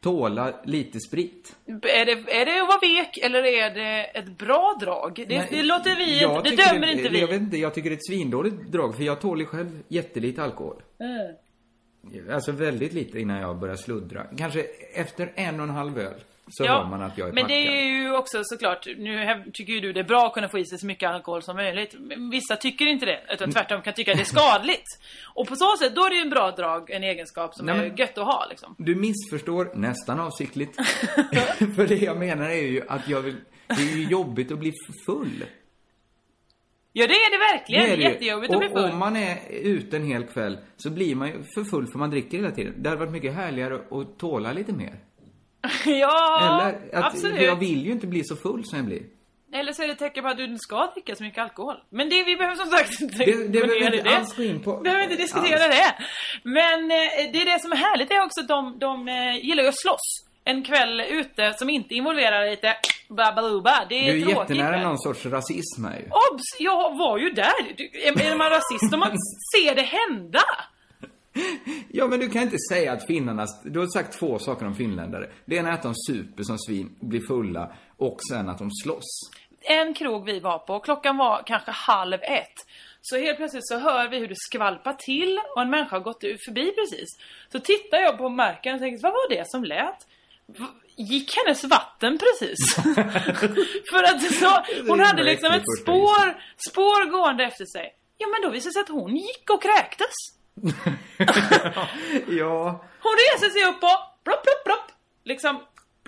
[0.00, 1.56] Tåla lite sprit.
[1.66, 5.24] Är det, är det att vara vek eller är det ett bra drag?
[5.28, 7.20] Det, Nej, det låter vi jag inte, det dömer inte vi.
[7.20, 9.82] Jag vet inte, jag tycker det är ett svindåligt drag för jag tål ju själv
[9.88, 10.82] jättelite alkohol.
[11.00, 11.36] Mm.
[12.30, 14.26] Alltså väldigt lite innan jag börjar sluddra.
[14.38, 17.44] Kanske efter en och en halv öl så Ja, hör man att jag är men
[17.44, 17.56] packad.
[17.58, 20.58] det är ju också såklart, nu tycker ju du det är bra att kunna få
[20.58, 21.94] i sig så mycket alkohol som möjligt.
[21.98, 23.34] Men Vissa tycker inte det, Mm.
[23.34, 24.86] utan tvärtom kan tycka att det är skadligt.
[25.34, 27.78] Och på så sätt, då är det ju en bra drag, en egenskap som Nej,
[27.78, 28.74] är gött att ha liksom.
[28.78, 30.76] Du missförstår nästan avsiktligt.
[31.76, 33.36] för det jag menar är ju att jag vill...
[33.66, 34.72] Det är ju jobbigt att bli
[35.06, 35.44] full.
[36.92, 38.90] Ja det är det verkligen, Det är det jättejobbigt att bli Och full.
[38.90, 42.10] om man är ute en hel kväll så blir man ju för full för man
[42.10, 42.74] dricker hela tiden.
[42.76, 44.94] Det hade varit mycket härligare att tåla lite mer.
[45.86, 47.42] ja, Eller, att absolut.
[47.42, 49.02] jag vill ju inte bli så full som jag blir.
[49.52, 51.74] Eller så är det ett tecken på att du inte ska dricka så mycket alkohol.
[51.90, 54.16] Men det, vi behöver som sagt inte Det- det behöver vi inte det.
[54.16, 54.76] alls gå in på.
[54.76, 55.74] behöver inte diskutera Alls.
[55.76, 55.94] det.
[56.42, 59.36] Men eh, det är det som är härligt, det är också att de, de eh,
[59.46, 60.26] gillar ju att slåss.
[60.44, 62.76] En kväll ute som inte involverar lite
[63.08, 63.86] babaluba.
[63.88, 64.56] Det är Du är tråkigt.
[64.56, 66.04] jättenära någon sorts rasism här ju.
[66.04, 66.42] Obs!
[66.58, 67.54] Jag var ju där!
[68.06, 69.10] Är man rasist om man
[69.56, 70.42] ser det hända?
[71.88, 73.46] Ja, men du kan inte säga att finnarna...
[73.64, 75.30] Du har sagt två saker om finländare.
[75.44, 79.30] Det ena är att de super som svin, blir fulla och sen att de slåss.
[79.60, 82.54] En krog vi var på, klockan var kanske halv ett.
[83.02, 86.20] Så helt plötsligt så hör vi hur det skvalpar till och en människa har gått
[86.20, 87.08] förbi precis.
[87.52, 90.06] Så tittar jag på marken och tänker, vad var det som lät?
[90.96, 92.74] Gick hennes vatten precis?
[93.90, 97.94] För att så, hon hade liksom ett spår, spår gående efter sig.
[98.18, 100.39] Ja men då visade det sig att hon gick och kräktes.
[102.28, 104.86] Ja, Hon reser sig upp och plopp, plopp, plopp.
[105.24, 105.60] Liksom,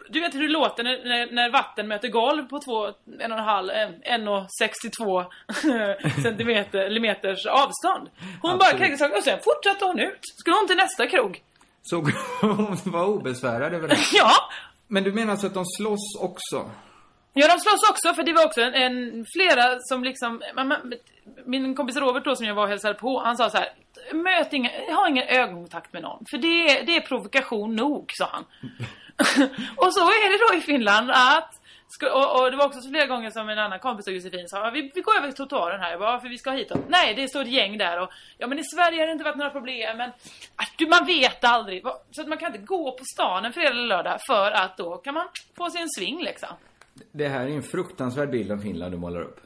[0.09, 2.87] du vet hur det låter när, när, när vatten möter golv på två,
[3.21, 5.25] en och en halv, en, en och 62
[6.23, 8.09] centimeter, meters avstånd.
[8.43, 8.79] Hon bara Absolut.
[8.81, 10.21] kräktes och sen fortsatte hon ut.
[10.23, 11.43] Skulle hon till nästa krog.
[11.83, 11.97] så
[12.41, 13.99] hon var obesvärad över det.
[14.12, 14.33] Ja!
[14.88, 16.71] Men du menar alltså att de slåss också?
[17.35, 20.95] Ja, de slåss också för det var också en, en flera som liksom, man, man,
[21.45, 23.68] min kompis Robert då som jag var och hälsade på, han sa så här,
[24.12, 28.29] möt inga, ha ingen ögonkontakt med någon, för det är, det är provokation nog, sa
[28.33, 28.45] han.
[29.77, 31.59] och så är det då i Finland att
[32.12, 34.71] Och, och det var också så flera gånger som en annan kompis och Josefin sa
[34.71, 36.85] vi, vi går över till trottoaren här, jag bara, för vi ska hit dem.
[36.88, 39.37] Nej, det står ett gäng där och ja men i Sverige har det inte varit
[39.37, 40.11] några problem men
[40.57, 41.83] ah, du, man vet aldrig.
[42.11, 44.97] Så att man kan inte gå på stan en fredag eller lördag för att då
[44.97, 46.49] kan man få sig en sving liksom.
[47.12, 49.37] Det här är en fruktansvärd bild av Finland du målar upp.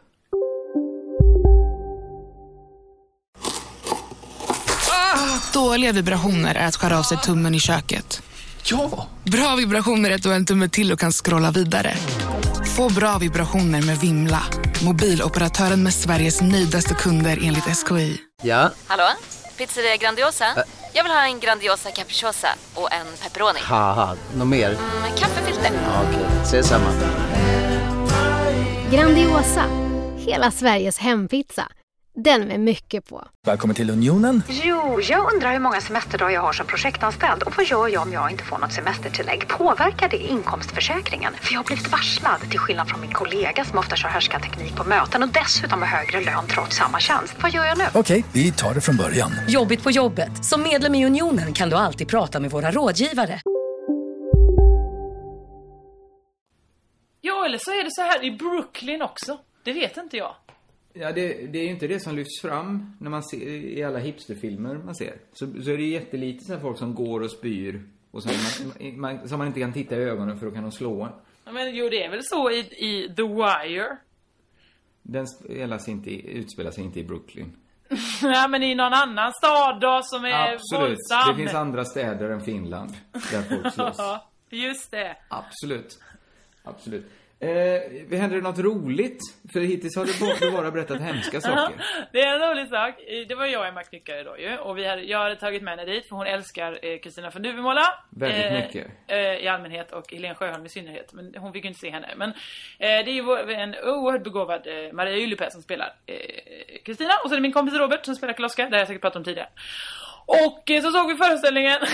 [5.53, 8.23] Dåliga vibrationer är att skära av sig tummen i köket.
[8.65, 9.07] Ja!
[9.25, 11.95] Bra vibrationer är att du har en tumme till och kan scrolla vidare.
[12.77, 14.43] Få bra vibrationer med Vimla.
[14.85, 18.21] Mobiloperatören med Sveriges nöjdaste kunder enligt SKI.
[18.43, 19.09] Ja, Hallå?
[19.59, 20.45] Pizzeria Grandiosa?
[20.93, 23.61] Jag vill ha en Grandiosa capriciosa och en pepperoni.
[24.37, 24.71] något mer?
[25.03, 25.71] Med kaffefilter.
[25.85, 26.06] Ja,
[26.47, 26.91] Okej, ses samma.
[28.93, 29.63] Grandiosa,
[30.17, 31.69] hela Sveriges hempizza.
[32.15, 33.25] Den med mycket på.
[33.47, 34.43] Välkommen till Unionen.
[34.49, 38.13] Jo, jag undrar hur många semesterdagar jag har som projektanställd och vad gör jag om
[38.13, 39.49] jag inte får något semestertillägg?
[39.49, 41.33] Påverkar det inkomstförsäkringen?
[41.41, 44.85] För jag har blivit varslad, till skillnad från min kollega som ofta kör härskarteknik på
[44.85, 47.35] möten och dessutom har högre lön trots samma tjänst.
[47.43, 47.85] Vad gör jag nu?
[47.95, 49.33] Okej, vi tar det från början.
[49.49, 50.45] Jobbigt på jobbet.
[50.45, 53.41] Som medlem i Unionen kan du alltid prata med våra rådgivare.
[57.27, 59.39] Ja, eller så är det så här i Brooklyn också.
[59.63, 60.35] Det vet inte jag.
[60.93, 63.99] Ja, det, det är ju inte det som lyfts fram när man ser i alla
[63.99, 65.15] hipsterfilmer man ser.
[65.33, 68.33] Så, så är det jättelite så folk som går och spyr och som
[68.81, 71.13] man, man, som man inte kan titta i ögonen för då kan de slå en.
[71.45, 73.97] Ja, Men jo, det är väl så i, i The Wire.
[75.03, 77.57] Den spelas inte, i- utspelar sig inte i Brooklyn.
[78.23, 80.89] ja, men i någon annan stad då som är Absolut.
[80.89, 81.29] våldsam.
[81.37, 82.93] Det finns andra städer än Finland
[83.31, 83.97] där folk slåss.
[84.51, 85.17] Just det.
[85.31, 85.99] Absolut.
[86.67, 87.07] Absolut.
[87.41, 89.19] Eh, händer det något roligt?
[89.53, 91.85] För hittills har du bara, berättat hemska saker.
[92.13, 92.95] Det är en rolig sak.
[93.29, 94.59] Det var jag och Emma Knyckare då ju.
[94.59, 97.43] Och vi hade, jag hade tagit med henne dit för hon älskar eh, Kristina von
[97.43, 97.83] Duvemåla.
[98.11, 98.93] Väldigt mycket.
[99.07, 101.13] Eh, I allmänhet och Helene Sjöholm i synnerhet.
[101.13, 102.15] Men hon fick ju inte se henne.
[102.17, 102.35] Men eh,
[102.79, 106.17] det är ju en oerhört begåvad eh, Maria Ylipä som spelar eh,
[106.85, 107.13] Kristina.
[107.25, 108.65] och så är det min kompis Robert som spelar Karl-Oskar.
[108.71, 109.49] Det har jag säkert pratat om tidigare.
[110.27, 111.79] Och eh, så såg vi föreställningen.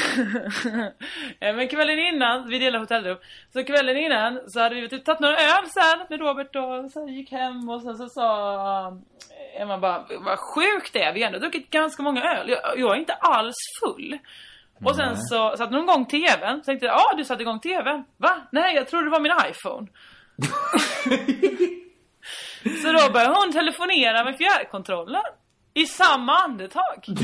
[1.40, 3.18] Eh, Men kvällen innan, vi delade hotellrum.
[3.52, 7.08] Så kvällen innan så hade vi typ tagit några öl sen med Robert och så
[7.08, 11.26] gick hem och sen så sa eh, Emma bara, vad sjukt det är, vi har
[11.26, 12.48] ändå druckit ganska många öl.
[12.48, 14.18] Jag, jag är inte alls full.
[14.84, 16.58] Och sen så satte hon igång tvn.
[16.58, 18.04] Så tänkte jag, ja du satte igång tvn.
[18.16, 18.40] Va?
[18.52, 19.86] Nej, jag trodde det var min iPhone.
[22.82, 25.22] så då började hon telefonera med fjärrkontrollen.
[25.74, 27.06] I samma andetag.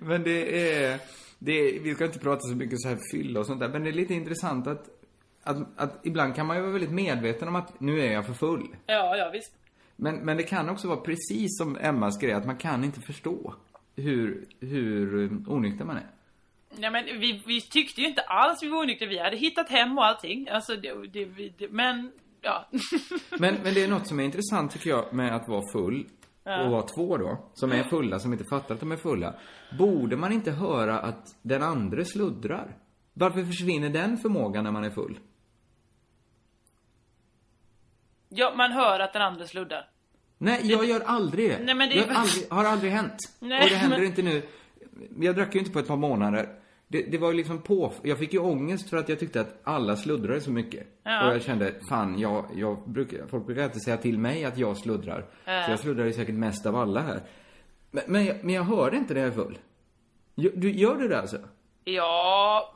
[0.00, 1.00] Men det är,
[1.38, 3.84] det är, vi ska inte prata så mycket så här fylla och sånt där, men
[3.84, 4.88] det är lite intressant att,
[5.42, 8.32] att, att ibland kan man ju vara väldigt medveten om att nu är jag för
[8.32, 8.66] full.
[8.86, 9.52] ja, ja visst.
[9.96, 13.54] Men, men det kan också vara precis som Emmas grej, att man kan inte förstå
[13.96, 16.06] hur, hur onykter man är.
[16.78, 19.08] Ja, men vi, vi tyckte ju inte alls vi var onyktra.
[19.08, 20.48] Vi hade hittat hem och allting.
[20.48, 21.24] Alltså, det, det,
[21.58, 22.68] det, men, ja.
[23.38, 26.06] Men, men det är något som är intressant tycker jag med att vara full
[26.64, 29.34] och vara två då, som är fulla, som inte fattar att de är fulla.
[29.78, 32.76] Borde man inte höra att den andra sluddrar?
[33.12, 35.18] Varför försvinner den förmågan när man är full?
[38.28, 39.90] ja, man hör att den andra sluddar.
[40.38, 41.58] Nej, jag gör aldrig det.
[41.64, 43.16] Nej, men det är jag aldrig, har aldrig hänt.
[43.40, 44.42] Nej, och det händer men- inte nu.
[45.18, 46.58] Jag drack ju inte på ett par månader.
[46.88, 47.92] Det, det var ju liksom på...
[48.02, 50.86] Jag fick ju ångest för att jag tyckte att alla sluddrade så mycket.
[51.02, 51.28] Ja.
[51.28, 54.76] Och jag kände, fan, jag, jag brukar, folk brukar alltid säga till mig att jag
[54.76, 55.26] sluddrar.
[55.44, 57.20] Så jag sluddrar ju säkert mest av alla här.
[57.90, 59.58] Men, men, jag, men jag hör inte när jag är full.
[60.34, 61.36] Du, gör du det alltså?
[61.84, 62.74] Ja,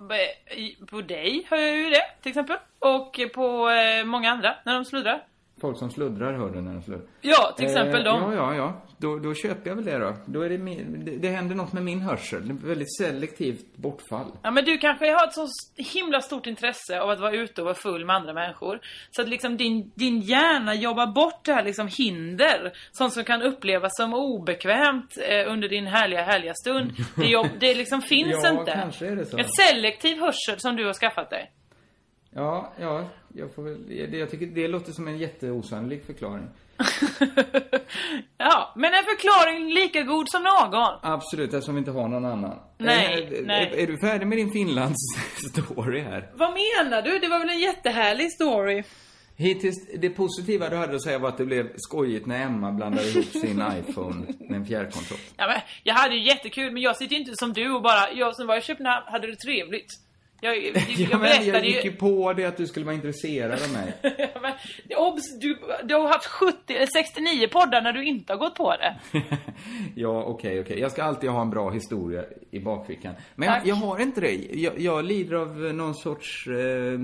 [0.90, 2.56] på dig hör jag ju det till exempel.
[2.78, 5.24] Och på eh, många andra när de sluddrar.
[5.60, 7.06] Folk som sluddrar hör du när de sluddrar.
[7.20, 8.22] Ja, till exempel eh, de.
[8.22, 8.82] Ja, ja, ja.
[8.98, 10.16] Då, då köper jag väl det då.
[10.26, 12.48] Då är det, min, det, det händer något med min hörsel.
[12.48, 14.26] Det är väldigt selektivt bortfall.
[14.42, 15.46] Ja men du kanske har ett så
[15.76, 18.80] himla stort intresse av att vara ute och vara full med andra människor.
[19.10, 22.72] Så att liksom din, din hjärna jobbar bort det här liksom hinder.
[22.92, 26.92] Sånt som kan upplevas som obekvämt eh, under din härliga, härliga stund.
[27.16, 28.72] Det, jobb, det liksom finns Ja, inte.
[28.72, 29.38] kanske är det så.
[29.38, 31.50] Ett selektiv hörsel som du har skaffat dig.
[32.34, 36.48] Ja, ja, jag får väl, jag tycker det låter som en jätteosannolik förklaring.
[38.38, 40.98] Ja, men en förklaring lika god som någon.
[41.02, 42.58] Absolut, eftersom vi inte har någon annan.
[42.78, 43.72] Nej, Eh, nej.
[43.72, 44.96] Är, är du färdig med din Finlands
[45.50, 46.30] story här?
[46.34, 47.18] Vad menar du?
[47.18, 48.82] Det var väl en jättehärlig story?
[49.36, 53.08] Hittills, det positiva du hade att säga var att det blev skojigt när Emma blandade
[53.08, 55.18] ihop sin iPhone med en fjärrkontroll.
[55.36, 58.12] Ja, men jag hade ju jättekul, men jag sitter ju inte som du och bara,
[58.12, 59.86] jag som var i Köpenhamn hade det trevligt.
[60.40, 60.74] Jag, jag,
[61.10, 61.92] Ja, men jag gick ju...
[61.92, 63.94] på det att du skulle vara intresserad av mig.
[64.42, 64.52] Men,
[64.96, 68.76] obs, du, du har haft 70, eller 69 poddar när du inte har gått på
[68.76, 68.96] det.
[69.94, 70.80] Ja, okej, okej.
[70.80, 73.14] Jag ska alltid ha en bra historia i bakfickan.
[73.34, 74.34] Men jag, jag har inte det.
[74.52, 76.98] Jag, jag lider av någon sorts eh,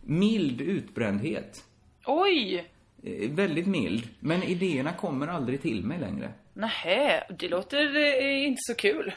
[0.00, 1.64] mild utbrändhet.
[2.06, 2.64] Oj!
[3.02, 4.08] Eh, väldigt mild.
[4.20, 6.32] Men idéerna kommer aldrig till mig längre.
[6.52, 9.12] Nähä, det låter eh, inte så kul.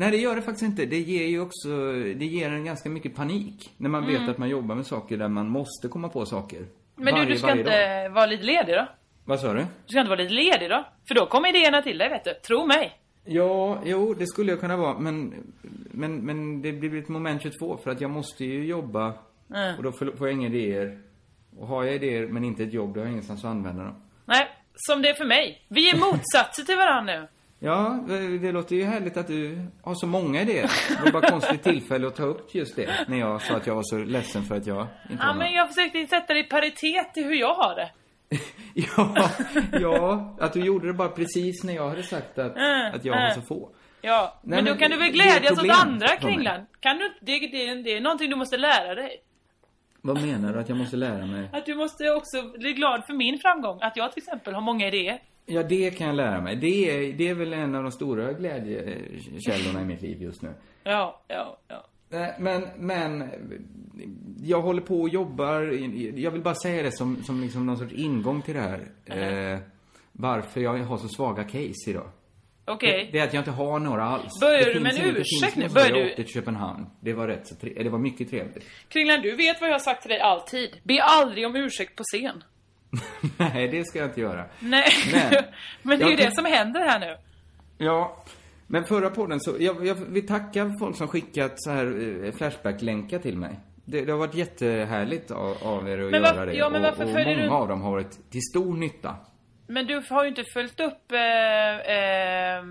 [0.00, 0.86] Nej, det gör det faktiskt inte.
[0.86, 1.68] Det ger ju också,
[2.16, 3.70] det ger en ganska mycket panik.
[3.76, 4.28] När man vet Mm.
[4.30, 6.66] att man jobbar med saker där man måste komma på saker.
[6.96, 8.10] Men du, Varje- du ska varje inte dag.
[8.10, 8.86] vara lite ledig då?
[9.24, 9.58] Vad sa du?
[9.60, 10.84] Du ska inte vara lite ledig då?
[11.08, 12.34] För då kommer idéerna till dig, vet du.
[12.46, 12.98] Tro mig.
[13.24, 15.34] Ja, jo, det skulle jag kunna vara, men,
[15.90, 19.12] men, men det blir ett moment 22 för att jag måste ju jobba
[19.54, 19.76] Mm.
[19.76, 20.98] och då får får jag inga idéer.
[21.58, 24.02] Och har jag idéer men inte ett jobb, då har jag ingenstans att använda dem.
[24.24, 25.62] Nej, som det är för mig.
[25.68, 27.28] Vi är motsatser till varandra nu.
[27.60, 28.04] Ja,
[28.40, 30.70] det låter ju härligt att du har så många idéer.
[30.88, 33.74] Det var bara konstigt tillfälle att ta upp just det, när jag sa att jag
[33.74, 37.14] var så ledsen för att jag inte Ja, men jag försökte sätta det i paritet
[37.14, 37.90] till hur jag har det.
[38.74, 39.30] Ja,
[39.72, 43.14] ja, att du gjorde det bara precis när jag hade sagt att, Mm, att jag
[43.14, 43.34] har mm.
[43.34, 43.70] så få.
[44.00, 46.08] Ja, Nej, men då men kan du väl ett glädjas åt andra.
[46.08, 46.66] Kringland?
[46.80, 49.22] Kan du det, det, det är någonting du måste lära dig.
[50.02, 51.50] Vad menar du att jag måste lära mig?
[51.52, 53.78] Att du måste också bli glad för min framgång.
[53.80, 55.20] Att jag till exempel har många idéer.
[55.48, 56.56] Ja, det kan jag lära mig.
[56.56, 60.54] Det är, det är väl en av de stora glädjekällorna i mitt liv just nu.
[60.84, 61.84] Ja, ja, ja.
[62.10, 63.30] Nej, Men, men,
[64.42, 65.60] jag håller på och jobbar,
[66.18, 68.80] jag vill bara säga det som, som liksom någon sorts ingång till det här.
[69.54, 69.58] Eh,
[70.12, 72.10] varför jag har så svaga case idag.
[72.64, 73.04] Okej.
[73.04, 74.40] Det, det är att jag inte har några alls.
[74.40, 75.68] Börjar det du med en ursäkt nu?
[75.68, 76.86] Börjar Jag du- åkte till Köpenhamn.
[77.00, 78.64] Det var rätt så tre, det var mycket trevligt.
[78.88, 80.70] Kringland, du vet vad jag har sagt till dig alltid.
[80.82, 82.44] Be aldrig om ursäkt på scen.
[83.36, 84.44] Nej, det ska jag inte göra.
[84.60, 85.44] Nej, Men-
[85.82, 87.16] men det är ju det som händer här nu.
[87.78, 88.24] Ja,
[88.66, 91.86] men förra podden så, jag, jag vill tacka folk som skickat så här
[92.24, 93.60] eh, Flashback-länkar till mig.
[93.84, 96.52] Det, det har varit jättehärligt av, av er att Men göra varför- det.
[96.54, 99.16] ja, men och, varför och följer många du- av dem har varit till stor nytta.
[99.66, 101.18] Men du har ju inte följt upp eh,
[101.96, 102.62] eh,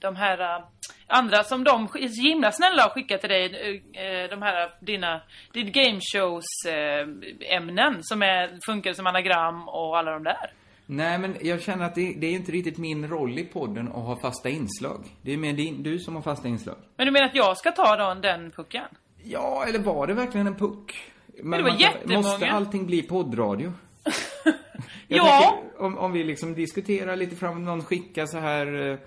[0.00, 0.64] de här eh,
[1.08, 3.44] andra som de sk- så himla snälla har skickat till dig.
[3.92, 5.20] Eh, de här dina,
[5.52, 10.52] din game shows eh, ämnen som är, funkar som anagram och alla de där.
[10.86, 13.94] Nej, men jag känner att det, det är inte riktigt min roll i podden att
[13.94, 15.04] ha fasta inslag.
[15.22, 16.76] Det är mer din, du som har fasta inslag.
[16.96, 18.84] Men du menar att jag ska ta då den pucken?
[19.24, 21.10] Ja, eller var det verkligen en puck?
[21.42, 22.16] Men det var jättemånga.
[22.18, 23.72] Måste allting bli poddradio?
[25.10, 25.24] Ja.
[25.24, 28.98] tänker, om, om vi liksom diskuterar lite fram, någon skickar så här eh,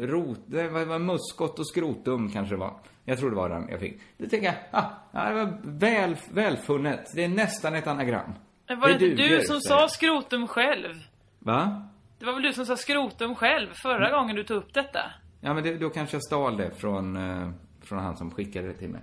[0.00, 2.74] rot, det var, muskot och skrotum kanske det var.
[3.04, 4.00] Jag tror det var den jag fick.
[4.18, 7.04] Då tänker jag, ah, det var väl, välfunnet.
[7.14, 8.32] Det är nästan ett anagram.
[8.68, 9.90] Men var det, inte duger, du som sa jag.
[9.90, 10.94] skrotum själv?
[11.38, 11.88] Va?
[12.18, 15.00] Det var väl du som sa skrotum själv förra gången du tog upp detta?
[15.40, 17.50] Ja, men det, då kanske jag stal det från, eh,
[17.82, 19.00] från han som skickade det till mig.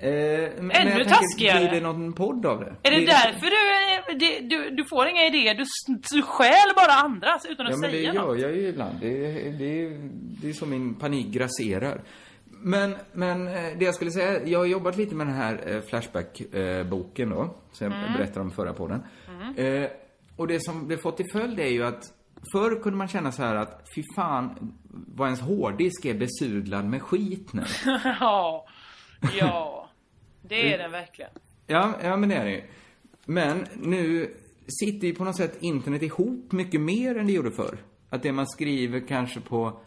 [0.00, 1.58] Eh, men Ännu jag tänker, taskigare.
[1.60, 2.66] Blir det någon podd av det?
[2.82, 5.54] Är det Blir därför du, är- det, du, du får inga idéer?
[5.54, 5.64] Du,
[6.16, 8.40] du stjäl bara andras utan att Ja, men det säga gör något?
[8.40, 9.00] jag ju ibland.
[9.00, 9.88] Det, det,
[10.42, 12.00] det är så min panik grasserar.
[12.60, 15.80] Men, men eh, det jag skulle säga, jag har jobbat lite med den här eh,
[15.80, 18.12] Flashback-boken då, som jag Mm.
[18.12, 19.02] berättade om förra podden.
[19.56, 19.82] Mm.
[19.82, 19.88] Eh,
[20.36, 22.04] och det som det fått till följd är ju att
[22.52, 27.02] förr kunde man känna så här att fy fan vad ens hårddisk är besudlad med
[27.02, 27.62] skit nu.
[28.20, 28.66] ja,
[29.38, 29.77] ja.
[30.48, 31.30] Det är den verkligen.
[31.66, 32.62] Ja, ja men det är det ju.
[33.26, 34.34] Men nu
[34.80, 37.78] sitter ju på något sätt internet ihop mycket mer än det gjorde förr.
[38.10, 39.80] Att det man skriver kanske på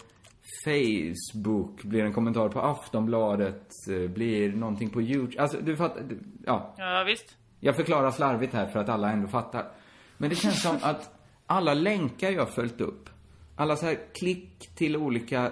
[0.65, 5.41] Facebook blir en kommentar på Aftonbladet, eh, blir någonting på YouTube.
[5.41, 6.75] Alltså, du fattar, du- ja.
[6.77, 7.37] Ja, visst.
[7.59, 9.71] Jag förklarar slarvigt här för att alla ändå fattar.
[10.17, 11.09] Men det känns som att
[11.45, 13.09] alla länkar jag följt upp,
[13.55, 15.51] alla så här klick till olika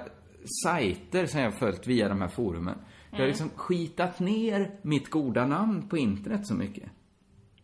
[0.63, 2.77] sajter som jag följt via de här forumen.
[3.11, 6.89] Det har liksom skitat ner mitt goda namn på internet så mycket.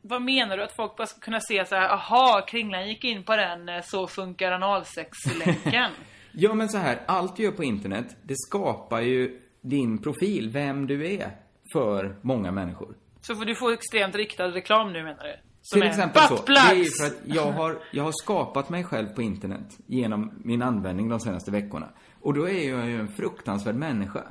[0.02, 0.64] Vad menar du?
[0.64, 3.82] Att folk bara ska kunna se så här, aha, Kringlan gick in på den, eh,
[3.84, 5.92] så funkar analsex-länken.
[6.38, 10.88] Ja, men så här, allt du gör på internet, det skapar ju din profil, vem
[10.88, 11.32] du är,
[11.74, 12.96] för många människor.
[13.22, 15.36] så får du få extremt riktad reklam nu menar du?
[15.62, 16.36] Som Till exempel så.
[16.46, 20.41] Det är ju för att jag har, jag har skapat mig själv på internet genom
[20.43, 21.89] min användning de senaste veckorna.
[22.22, 24.24] Och då är jag ju en fruktansvärd människa.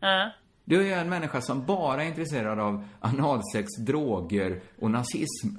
[0.00, 0.30] Ja.
[0.64, 5.48] Då är en människa som bara är intresserad av analsex, droger och nazism.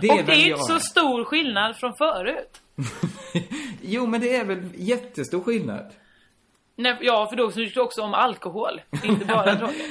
[0.00, 2.60] Det är och det är inte så stor skillnad från förut.
[3.82, 5.92] Jo, men det är väl jättestor skillnad.
[6.76, 9.86] Nej, ja, för då snackar du också om alkohol, inte bara droger.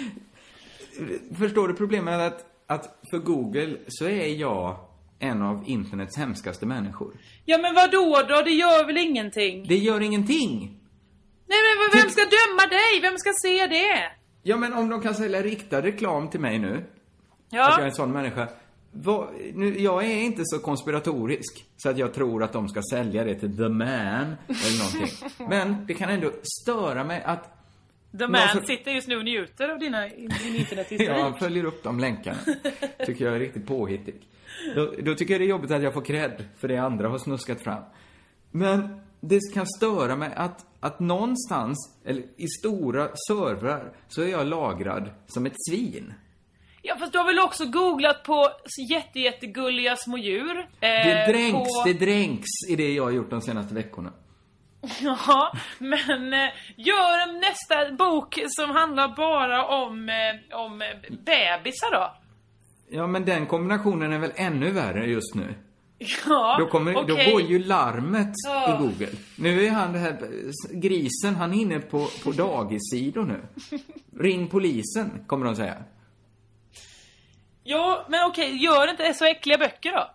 [1.37, 4.77] Förstår du problemet att, att för Google så är jag
[5.19, 7.13] en av internets hemskaste människor.
[7.45, 8.41] Ja, men vad då då?
[8.41, 9.65] Det gör väl ingenting?
[9.67, 10.78] Det gör ingenting.
[11.49, 13.01] Nej, men vem ska döma dig?
[13.01, 14.11] Vem ska se det?
[14.43, 16.85] Ja, men om de kan sälja riktad reklam till mig nu,
[17.49, 17.63] Ja.
[17.67, 18.47] att jag är en sån människa.
[18.91, 23.23] Vad, nu, jag är inte så konspiratorisk så att jag tror att de ska sälja
[23.23, 25.17] det till the man eller någonting.
[25.49, 26.31] Men det kan ändå
[26.61, 27.43] störa mig att
[28.19, 31.01] The man som- sitter just nu och njuter av dina, din internethistorik.
[31.09, 32.37] Ja, han följer upp de länkarna.
[33.05, 34.15] Tycker jag är riktigt påhittig.
[34.75, 37.17] Då, då tycker jag det är jobbigt att jag får cred för det andra har
[37.17, 37.83] snuskat fram.
[38.51, 44.47] Men det kan störa mig att, att någonstans, eller i stora servrar, så är jag
[44.47, 46.13] lagrad som ett svin.
[46.81, 48.47] Ja, fast du har väl också googlat på
[48.89, 50.57] jätte, jättegulliga små djur?
[50.59, 51.83] Eh, Det dränks, på...
[51.85, 54.13] det dränks i det jag har gjort de senaste veckorna.
[55.01, 62.13] Ja, men eh, gör en nästa bok som handlar bara om, eh, om bebisar då.
[62.89, 65.55] Ja, men den kombinationen är väl ännu värre just nu.
[66.25, 67.25] Ja, Då, kommer, okej.
[67.25, 68.75] då går ju larmet Ja.
[68.75, 69.09] i Google.
[69.35, 70.17] Nu är han det här
[70.71, 73.41] grisen, han är inne på, på dagissidor nu.
[74.19, 75.83] Ring polisen, kommer de säga.
[77.63, 80.11] Ja, men okej, gör inte så äckliga böcker då.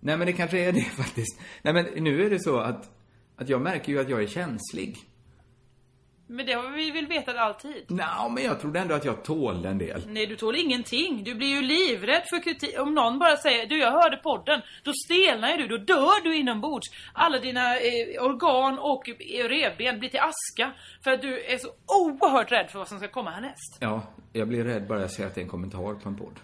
[0.00, 1.40] Nej men det kanske är det faktiskt.
[1.62, 2.90] Nej men nu är det så att,
[3.36, 4.96] att jag märker ju att jag är känslig.
[6.30, 7.84] Men det har vi väl vetat alltid.
[7.88, 10.02] Nej, men jag trodde ändå att jag tålde en del.
[10.06, 11.24] Nej, du tål ingenting.
[11.24, 12.80] Du blir ju livrädd för kritik.
[12.80, 14.60] Om någon bara säger du, jag hörde podden.
[14.82, 16.88] Då stelnar ju du, då dör du inombords.
[17.12, 19.08] Alla dina eh, organ och
[19.48, 20.72] revben blir till aska.
[21.04, 21.68] För att du är så
[22.02, 23.78] oerhört rädd för vad som ska komma härnäst.
[23.80, 24.02] Ja,
[24.32, 26.40] jag blir rädd bara jag ser att det är en kommentar på en podd.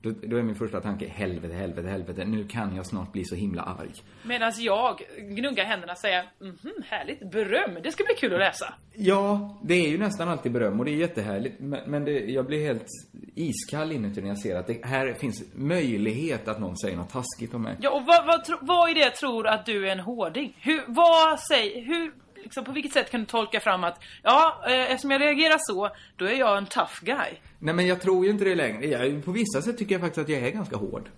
[0.00, 3.34] Då, då är min första tanke, helvete, helvete, helvete, nu kan jag snart bli så
[3.34, 3.92] himla arg.
[4.22, 8.74] Medan jag gnuggar händerna och säger mhm, härligt, beröm, det ska bli kul att läsa.
[8.94, 11.60] Ja, det är ju nästan alltid beröm och det är jättehärligt.
[11.60, 12.86] Men, men det, jag blir helt
[13.34, 17.54] iskall inuti när jag ser att det här finns möjlighet att någon säger något taskigt
[17.54, 17.76] om mig.
[17.80, 20.56] Ja, och vad, vad, vad är det jag tror att du är en hårding?
[20.60, 22.12] Hur, vad säger, hur,
[22.42, 25.90] liksom, på vilket sätt kan du tolka fram att, ja, eh, eftersom jag reagerar så,
[26.16, 27.38] då är jag en tough guy.
[27.58, 28.86] Nej, men jag tror ju inte det längre.
[28.86, 31.08] Jag, på vissa sätt tycker jag faktiskt att jag är ganska hård.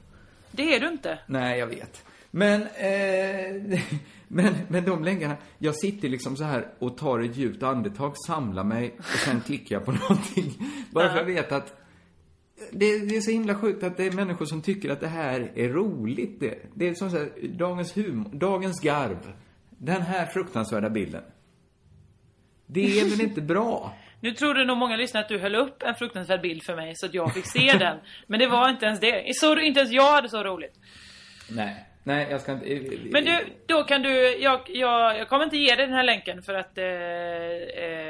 [0.50, 1.18] Det är du inte.
[1.26, 2.04] Nej, jag vet.
[2.30, 3.80] Men, eh,
[4.28, 8.64] men, men de länkarna, jag sitter liksom så här och tar ett djupt andetag, samlar
[8.64, 10.52] mig och sen klickar jag på någonting.
[10.90, 11.76] Bara för att jag vet att
[12.70, 15.52] det, det är så himla sjukt att det är människor som tycker att det här
[15.54, 16.40] är roligt.
[16.40, 19.32] Det, det är som så här, dagens humor, dagens garv.
[19.82, 21.22] Den här fruktansvärda bilden.
[22.66, 23.96] Det är väl inte bra?
[24.22, 27.06] Nu trodde nog många lyssnare att du höll upp en fruktansvärd bild för mig så
[27.06, 27.98] att jag fick se den.
[28.26, 29.24] Men det var inte ens det.
[29.34, 30.74] Så, inte ens jag hade så roligt.
[31.50, 31.86] Nej.
[32.04, 32.96] Nej, jag ska inte...
[33.10, 36.42] Men du, då kan du, jag, jag, jag kommer inte ge dig den här länken
[36.42, 38.09] för att eh, eh,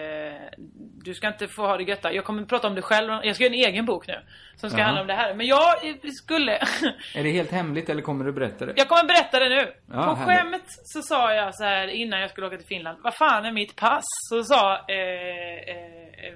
[1.04, 2.12] du ska inte få ha det götta.
[2.12, 3.10] Jag kommer prata om det själv.
[3.24, 4.20] Jag ska göra en egen bok nu.
[4.56, 4.86] Som ska Jaha.
[4.86, 5.34] handla om det här.
[5.34, 5.74] Men jag
[6.14, 6.52] skulle...
[7.14, 8.72] Är det helt hemligt eller kommer du berätta det?
[8.76, 9.72] Jag kommer berätta det nu.
[9.92, 10.38] Ja, På härligt.
[10.40, 12.98] skämt så sa jag så här innan jag skulle åka till Finland.
[13.02, 14.04] Vad fan är mitt pass?
[14.28, 16.26] Så sa eh, eh,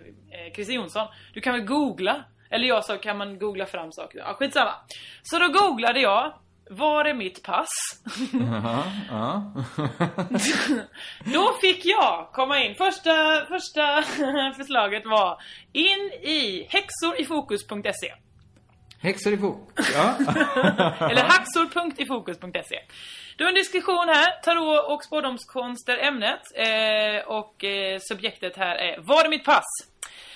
[0.46, 1.08] eh, Christer Jonsson.
[1.34, 2.24] Du kan väl googla?
[2.50, 4.18] Eller jag sa kan man googla fram saker?
[4.18, 4.74] Ja, skitsamma.
[5.22, 6.32] Så då googlade jag.
[6.70, 7.68] Var är mitt pass?
[11.24, 12.74] Då fick jag komma in.
[12.74, 14.02] Första, första
[14.56, 15.42] förslaget var
[15.72, 18.12] in i häxorifokus.se
[19.04, 19.90] Häxor i fokus.
[19.94, 20.14] Ja.
[21.10, 22.80] Eller haxor.ifokus.se
[23.36, 24.42] Du har en diskussion här.
[24.42, 26.40] Tarot och spårdomskonst är ämnet.
[26.54, 29.64] Eh, och eh, subjektet här är Var är mitt pass?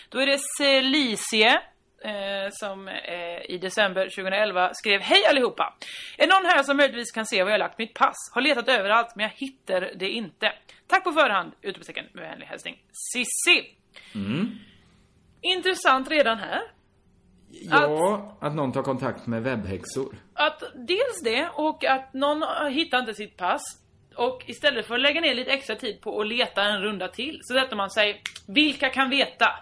[0.09, 1.61] Då är det Celicie
[2.05, 5.75] eh, som eh, i december 2011 skrev Hej allihopa!
[6.17, 8.17] Är någon här som möjligtvis kan se var jag lagt mitt pass?
[8.35, 10.53] Har letat överallt men jag hittar det inte.
[10.87, 11.53] Tack på förhand!
[11.63, 13.75] Utropstecken med vänlig hälsning Sissi!
[14.15, 14.59] Mm.
[15.41, 16.63] Intressant redan här.
[17.51, 20.17] Ja, att någon tar kontakt med webbhäxor.
[20.35, 22.43] Att dels det och att någon
[22.73, 23.63] hittar inte sitt pass
[24.19, 27.39] och istället för att lägga ner lite extra tid på att leta en runda till
[27.43, 29.47] så sätter man sig Vilka kan veta?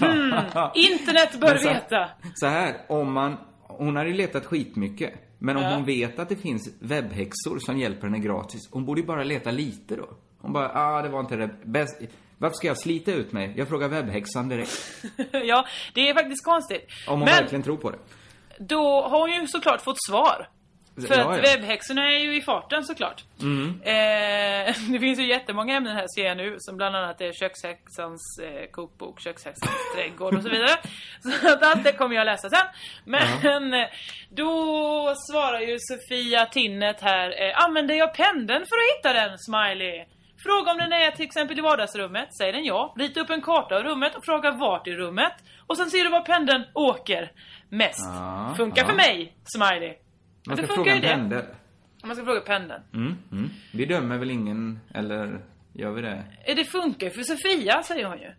[0.00, 0.32] Hmm,
[0.74, 2.08] internet bör så- veta.
[2.34, 3.36] Så här, om man...
[3.68, 5.14] Hon hade ju letat skitmycket.
[5.38, 5.74] Men om Ja.
[5.74, 9.50] hon vet att det finns webbhäxor som hjälper henne gratis, hon borde ju bara leta
[9.50, 10.08] lite då.
[10.40, 12.04] Hon bara, ah det var inte det bästa.
[12.38, 13.54] Varför ska jag slita ut mig?
[13.56, 14.94] Jag frågar webbhäxan direkt.
[15.32, 16.86] ja, det är faktiskt konstigt.
[17.06, 17.98] Om hon Men verkligen tror på det.
[18.58, 20.48] då har hon ju såklart fått svar.
[20.96, 21.42] För Ja, att ja.
[21.42, 23.24] webbhäxorna är ju i farten såklart.
[23.42, 23.80] Mm.
[23.82, 28.38] Eh, det finns ju jättemånga ämnen här ser jag nu som bland annat är kökshäxans
[28.42, 30.76] eh, kokbok, kökshäxans trädgård och så vidare.
[31.40, 32.66] Så att allt det kommer jag läsa sen.
[33.04, 33.86] Men eh,
[34.30, 39.38] då svarar ju Sofia Tinnet här, eh, använder jag pendeln för att hitta den?
[39.38, 40.04] Smiley.
[40.42, 42.94] Fråga om den är till exempel i vardagsrummet, säger den ja.
[42.96, 45.32] Rita upp en karta av rummet och fråga vart i rummet.
[45.66, 47.32] Och sen ser du var pendeln åker
[47.68, 48.00] mest.
[48.04, 48.88] Ja, Funkar ja.
[48.88, 49.94] för mig, Smiley.
[50.46, 51.08] Man det ska fråga en det.
[51.08, 51.44] pendel.
[52.04, 52.82] Man ska fråga pendeln.
[52.94, 53.50] Mm, mm.
[53.72, 55.40] Vi dömer väl ingen, eller
[55.72, 56.24] gör vi det?
[56.46, 58.30] Eh, Det funkar för Sofia, säger hon ju.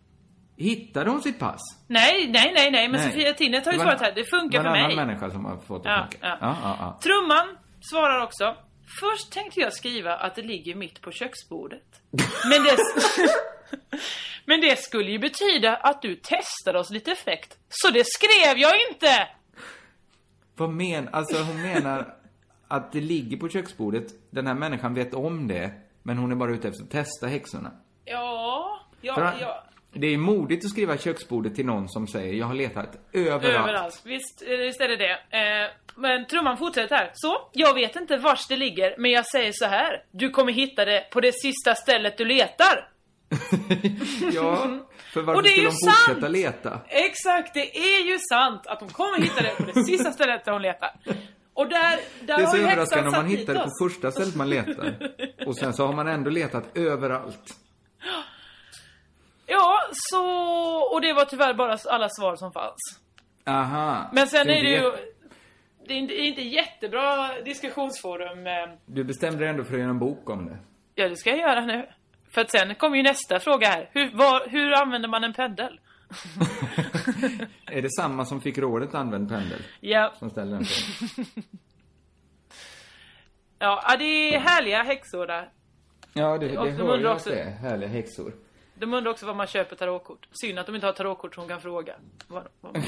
[0.58, 1.60] Hittade hon sitt pass?
[1.88, 2.88] Nej, nej, nej, nej.
[2.90, 3.12] Men Nej.
[3.12, 4.12] Sofia Tinnet har ju Det var- svarat här.
[4.16, 4.94] Det funkar Det för var en mig.
[4.94, 6.38] annan människa som har fått det Ja, ja.
[6.42, 7.00] Ja, ja, ja.
[7.04, 7.58] Trumman
[7.92, 8.56] svarar också.
[9.00, 12.02] Först tänkte jag skriva att det ligger mitt på köksbordet.
[12.50, 12.78] Men det...
[14.46, 17.58] Men det skulle ju betyda att du testade oss lite fräckt.
[17.70, 19.28] Så det skrev jag inte!
[20.58, 22.14] Vad men, alltså hon menar
[22.68, 24.04] att det ligger på köksbordet.
[24.30, 25.72] Den här människan vet om det.
[26.04, 27.72] Men hon är bara ute efter att testa häxorna.
[28.06, 29.64] Ja, För ja, han- ja.
[29.94, 33.44] Det är modigt att skriva köksbordet till någon som säger jag har letat överallt.
[33.46, 34.02] Överallt.
[34.06, 35.12] Visst, eh, visst är det det.
[35.38, 37.12] Eh, men trumman fortsätter här.
[37.14, 40.04] Så, jag vet inte vars det ligger, men jag säger så här.
[40.12, 42.90] Du kommer hitta det på det sista stället du letar.
[44.34, 44.68] Ja,
[45.14, 46.32] för Och varför är skulle ju hon fortsätta sant!
[46.32, 46.80] leta?
[46.88, 50.52] Exakt, det är ju sant att hon kommer hitta det på det sista stället där
[50.52, 50.90] hon letar.
[51.54, 54.50] Och där, där Det är så överraskande om man hittar det på första stället man
[54.50, 54.94] letar.
[55.48, 57.54] Och sen så har man ändå letat överallt.
[59.46, 60.24] Ja, så...
[60.94, 63.00] Och det var tyvärr bara alla svar som fanns.
[63.46, 64.10] Aha.
[64.14, 64.92] Men sen Så är det ju...
[65.88, 68.48] Det är inte, är inte jättebra diskussionsforum.
[68.48, 68.54] eh,
[68.86, 70.58] Du bestämde dig ändå för att göra en bok om det.
[70.96, 71.90] Ja, det ska jag göra nu.
[72.30, 73.90] För att sen kommer ju nästa fråga här.
[73.94, 75.80] Hur, var, hur använder man en pendel?
[77.66, 79.62] Är det samma som fick rådet använd pendel?
[79.80, 80.14] Ja.
[80.20, 81.26] Som ställer den frågan.
[83.60, 85.50] Ja, det är härliga häxor där.
[86.14, 87.52] Ja, det, det de hör jag att också- det är.
[87.52, 88.34] Härliga häxor.
[88.76, 90.28] De undrar också var man köper tarotkort.
[90.32, 91.94] Synd att de inte har tarotkort som kan fråga.
[92.28, 92.74] Vad- vad-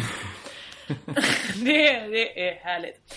[1.66, 3.16] det, det är härligt.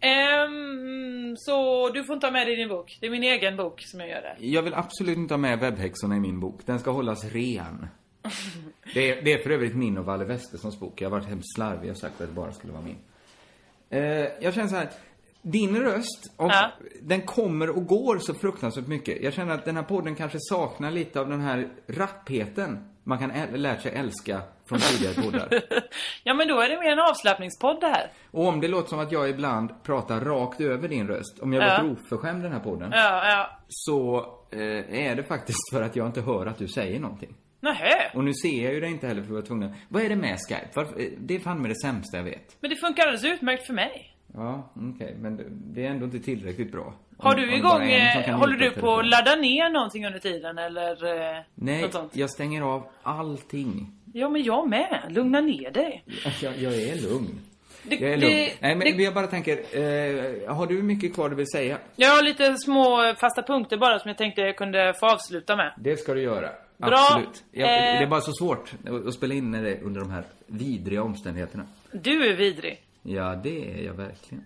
[0.00, 2.98] Ehm, så du får inte ha med dig din bok.
[3.00, 4.46] Det är min egen bok som jag gör det.
[4.46, 6.60] Jag vill absolut inte ha med webbhäxorna i min bok.
[6.66, 7.86] Den ska hållas ren.
[8.94, 11.00] Det är, det är för övrigt min och Valle Westessons bok.
[11.00, 12.96] Jag har varit hemskt slarvig och sagt att det bara skulle vara min.
[13.90, 14.88] Eh, jag känner så här.
[15.42, 16.70] Din röst, och Ja.
[17.02, 19.22] den kommer och går så fruktansvärt mycket.
[19.22, 23.30] Jag känner att den här podden kanske saknar lite av den här rappheten man kan
[23.54, 25.48] lärt sig älska från tidigare poddar.
[26.24, 28.10] Ja, men då är det mer en avslappningspodd det här.
[28.30, 31.64] Och om det låter som att jag ibland pratar rakt över din röst, om jag
[31.64, 31.82] Ja.
[31.82, 33.50] låter oförskämd den här podden, Ja, ja.
[33.68, 34.16] så
[34.52, 37.34] eh, är det faktiskt för att jag inte hör att du säger någonting.
[37.60, 38.10] Nähä.
[38.14, 39.74] Och nu ser jag ju det inte heller för att vara tvungen.
[39.88, 40.68] Vad är det med Skype?
[40.74, 42.56] Varför, eh, det är fan med det sämsta jag vet.
[42.60, 44.14] Men det funkar alldeles utmärkt för mig.
[44.34, 45.36] Ja, okej, men
[45.74, 46.94] det- är ändå inte tillräckligt bra.
[47.18, 50.90] Har du igång, eh, håller du på att ladda ner någonting under tiden eller
[51.36, 53.92] eh, Nej, jag stänger av allting.
[54.14, 55.02] Ja, men jag med.
[55.08, 56.04] Lugna ner dig.
[56.42, 57.40] Jag, jag är lugn.
[57.82, 58.50] Det- jag är det- lugn.
[58.60, 61.78] Nej, men det- jag bara tänker, eh, har du mycket kvar du vill säga?
[61.96, 65.72] Jag har lite små fasta punkter bara som jag tänkte jag kunde få avsluta med.
[65.78, 66.50] Det ska du göra.
[66.76, 66.88] Bra.
[67.10, 67.44] Absolut.
[67.52, 67.98] Jag, Eh.
[67.98, 68.72] Det är bara så svårt
[69.06, 71.66] att- spela in det, under de här vidriga omständigheterna.
[71.92, 72.82] Du är vidrig.
[73.02, 74.44] Ja, det är jag verkligen.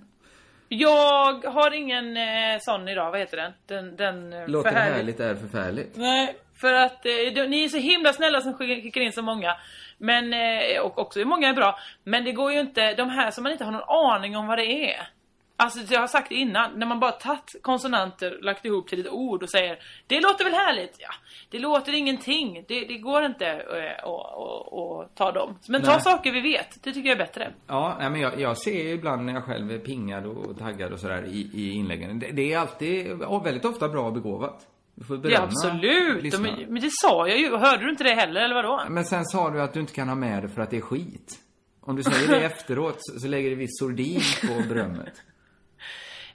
[0.69, 2.23] Jag har ingen eh,
[2.61, 3.53] sån idag, vad heter den?
[3.67, 5.97] Den, den eh, Låter förhärlig- härligt är förfärligt.
[5.97, 9.57] Nej, för att eh, ni är så himla snälla som skickar in så många.
[9.99, 11.79] Men, eh, och också många är bra.
[12.05, 14.59] Men det går ju inte, de här som man inte har någon aning om vad
[14.59, 15.09] det är.
[15.57, 19.09] Alltså jag har sagt det innan, när man bara tagit konsonanter, lagt ihop till ett
[19.13, 20.97] ord och säger Det låter väl härligt?
[20.99, 21.09] Ja,
[21.51, 22.65] det låter ingenting.
[22.69, 25.59] Det, det går inte eh, att att- att ta dem.
[25.69, 26.01] Men ta Nej.
[26.01, 27.53] saker vi vet, det tycker jag är bättre.
[27.67, 30.93] Ja, nej, men jag, jag ser ju ibland när jag själv är pingad och taggad
[30.93, 32.19] och sådär i, i inläggen.
[32.19, 33.09] Det, det är alltid,
[33.45, 34.67] väldigt ofta bra och begåvat.
[34.95, 36.23] Du får berömma Ja, absolut!
[36.23, 36.57] lyssnarna.
[36.69, 38.83] Men, det sa jag ju, hörde du inte det heller eller vadå?
[38.89, 40.81] Men sen sa du att du inte kan ha med det för att det är
[40.81, 41.39] skit.
[41.81, 45.23] Om du säger det efteråt så, lägger det viss sordin på berömmet.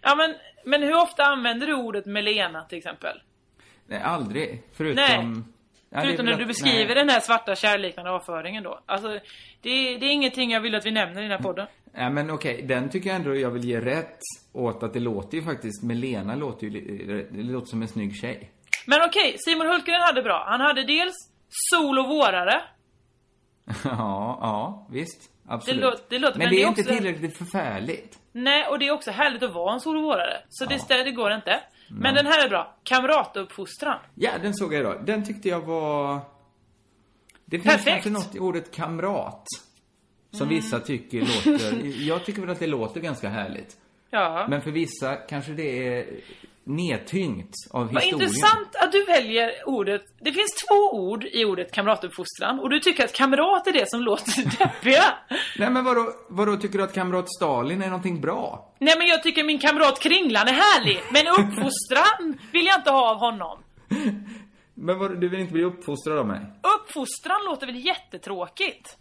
[0.02, 0.36] Ja men,
[0.66, 3.22] men hur ofta använder du ordet Melena till exempel?
[3.88, 4.64] Nej, aldrig.
[4.74, 4.96] Förutom...
[4.96, 5.44] Nej.
[5.90, 6.96] Ja, Förutom när du beskriver nej.
[6.96, 8.80] den här svarta kärlekande avföringen då.
[8.86, 9.20] Alltså,
[9.62, 11.68] det, det är ingenting jag vill att vi nämner i den här podden.
[11.94, 14.20] Ja, men okej, den tycker jag ändå jag vill ge rätt
[14.54, 18.52] åt att det låter ju faktiskt, Melena låter ju, det låter som en snygg tjej.
[18.88, 20.46] Men okej, Simon Hultgren hade bra.
[20.48, 21.16] Han hade dels
[21.50, 22.62] sol och vårare.
[23.84, 25.22] ja, ja, visst.
[25.48, 25.82] Absolut.
[25.82, 28.20] Det låter- det låter- men, men det är är inte också- tillräckligt förfärligt.
[28.32, 30.38] Nej, och det är också härligt att vara en sol och vårare.
[30.50, 31.60] Så det, det, det går inte.
[31.90, 32.14] Men Nej.
[32.24, 32.76] den här är bra.
[32.84, 34.00] Kamratuppfostran.
[34.16, 35.06] Ja, den såg jag idag.
[35.06, 36.20] Den tyckte jag var...
[37.50, 38.04] Det finns Perfekt.
[38.04, 39.44] kanske något i ordet kamrat.
[40.32, 40.56] Som Mm.
[40.56, 42.02] vissa tycker låter...
[42.08, 43.76] Jag tycker väl att det låter ganska härligt.
[44.10, 44.46] Ja.
[44.50, 46.06] Men för vissa kanske det är
[46.64, 48.22] nedtyngt av Vad historien.
[48.30, 50.02] intressant att du väljer ordet.
[50.22, 54.02] Det finns två ord i ordet kamratuppfostran och du tycker att kamrat är det som
[54.02, 55.04] låter deppiga.
[55.60, 58.74] Nej men vadå, vadå, tycker du att kamrat Stalin är någonting bra?
[58.80, 63.12] Nej men jag tycker min kamrat Kringlan är härlig, men uppfostran vill jag inte ha
[63.12, 63.64] av honom.
[64.80, 66.40] Men vadå, du vill inte bli uppfostrad av mig?
[66.80, 68.98] Uppfostran låter väl jättetråkigt?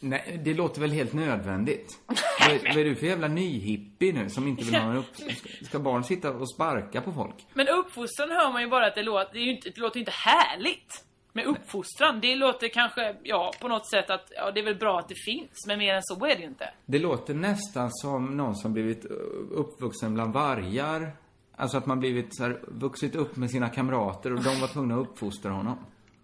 [0.00, 2.00] Nej, det låter väl helt nödvändigt.
[2.06, 5.16] vad, vad är du för jävla nyhippie nu som inte vill ha en upp...
[5.62, 7.34] Ska, barn sitta och sparka på folk?
[7.54, 10.00] Men uppfostran hör man ju bara att det låter, det, är ju inte, det låter
[10.00, 11.04] inte härligt.
[11.32, 14.98] Med uppfostran, det låter kanske, ja, på något sätt att, ja, det är väl bra
[14.98, 16.70] att det finns, men mer än så är det ju inte.
[16.86, 19.10] Det låter nästan som någon som blivit uh,
[19.50, 21.12] uppvuxen bland vargar.
[21.60, 24.94] Alltså att man blivit så här, vuxit upp med sina kamrater och de var tvungna
[24.94, 25.78] att uppfostra honom.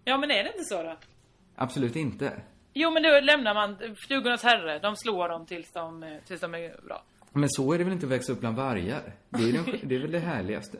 [0.05, 0.97] Ja, men är det inte så då?
[1.57, 2.33] Absolut inte.
[2.75, 6.81] Jo, men då lämnar man Flugornas herre, de slår dem tills de, tills de är
[6.87, 7.03] bra.
[7.33, 9.15] Men så är det väl inte att växa upp bland vargar?
[9.29, 10.79] Det är, den, det är väl det härligaste?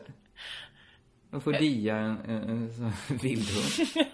[1.31, 3.89] De får dia en, en, en sån vildhund.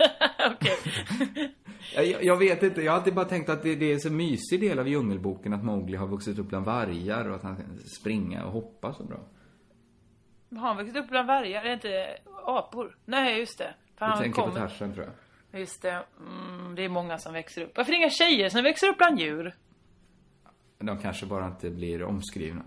[0.51, 1.53] Okej.
[1.95, 4.11] Jag, jag vet inte, jag har alltid bara tänkt att det, det är en så
[4.11, 7.79] mysig del av Djungelboken att Mowgli har vuxit upp bland vargar och att han kan
[7.99, 9.19] springa och hoppa så bra.
[10.57, 11.61] Har han växt upp bland vargar?
[11.61, 12.97] Är det inte apor?
[13.05, 13.73] Nej, just det.
[13.97, 15.59] För han tänker på kommer- Tarzan tror jag.
[15.61, 16.03] Just det.
[16.19, 17.71] Mm, det är många som växer upp.
[17.77, 19.53] Varför är det inga tjejer som växer upp bland djur?
[20.79, 22.61] De kanske bara inte blir omskrivna.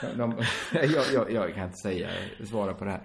[0.16, 2.08] De, jag, jag, jag kan inte säga,
[2.50, 3.00] svara på det här.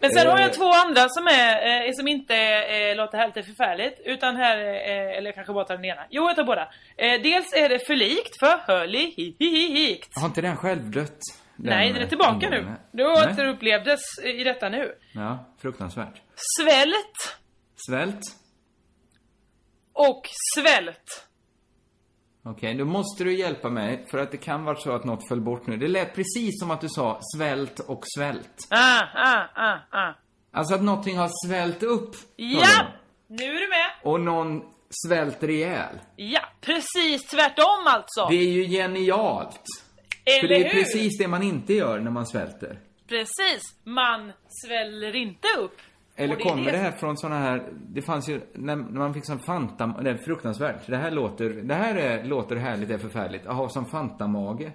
[0.00, 3.34] Men sen har Eh, jag två andra som är, eh, som inte eh, låter helt
[3.34, 4.00] förfärligt.
[4.04, 6.02] Utan här, eh, eller kanske bara tar den ena.
[6.10, 6.68] Jo, jag tar båda.
[6.96, 10.12] Eh, dels är det förlikt, förhörlikt.
[10.20, 11.18] Har inte den självdött?
[11.70, 12.76] Nej, den är tillbaka nu.
[12.92, 13.06] Nej.
[13.06, 14.94] återupplevdes i detta nu.
[15.14, 16.22] Ja, fruktansvärt.
[16.60, 17.38] Svält
[17.86, 18.20] Svält?
[19.92, 20.22] och
[20.54, 21.28] svält.
[22.44, 25.40] Okej, då måste du hjälpa mig, för att det kan vara så att något föll
[25.40, 25.76] bort nu.
[25.76, 28.56] Det lät precis som att du sa svält och svält.
[28.70, 30.14] Ah, ah, ah, ah.
[30.52, 32.16] Alltså att någonting har svällt upp.
[32.36, 32.86] Ja!
[33.28, 33.90] Nu är du med.
[34.02, 34.62] Och någon
[35.06, 35.98] svälter ihjäl.
[36.16, 38.26] Ja, precis tvärtom alltså.
[38.30, 39.62] Det är ju genialt.
[40.24, 40.70] Eller För det är hur?
[40.70, 42.78] precis det man inte gör när man svälter.
[43.08, 43.62] Precis.
[43.84, 45.76] Man sväller inte upp.
[46.16, 48.98] Eller det är kommer det det här från såna här, det fanns ju, när, när
[48.98, 50.86] man fick sån Fanta, det är fruktansvärt.
[50.86, 53.46] Det här låter, det här är, låter härligt, det är förfärligt.
[53.46, 54.72] Att ha som Fanta-mage.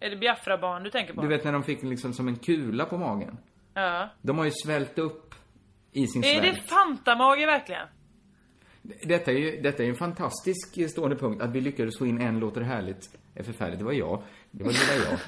[0.00, 1.22] Är det Biafra-barn du tänker på?
[1.22, 3.38] Du vet när de fick liksom som en kula på magen.
[3.74, 4.08] Ja.
[4.22, 5.34] De har ju svällt upp
[5.92, 6.54] i sin Är svält.
[6.56, 7.86] det Fantamage verkligen?
[8.82, 12.38] Detta är ju, detta är en fantastisk stående punkt, att vi lyckades få in en
[12.40, 13.78] låter härligt är förfärligt.
[13.78, 14.22] Det var jag.
[14.50, 15.18] Det var lilla jag.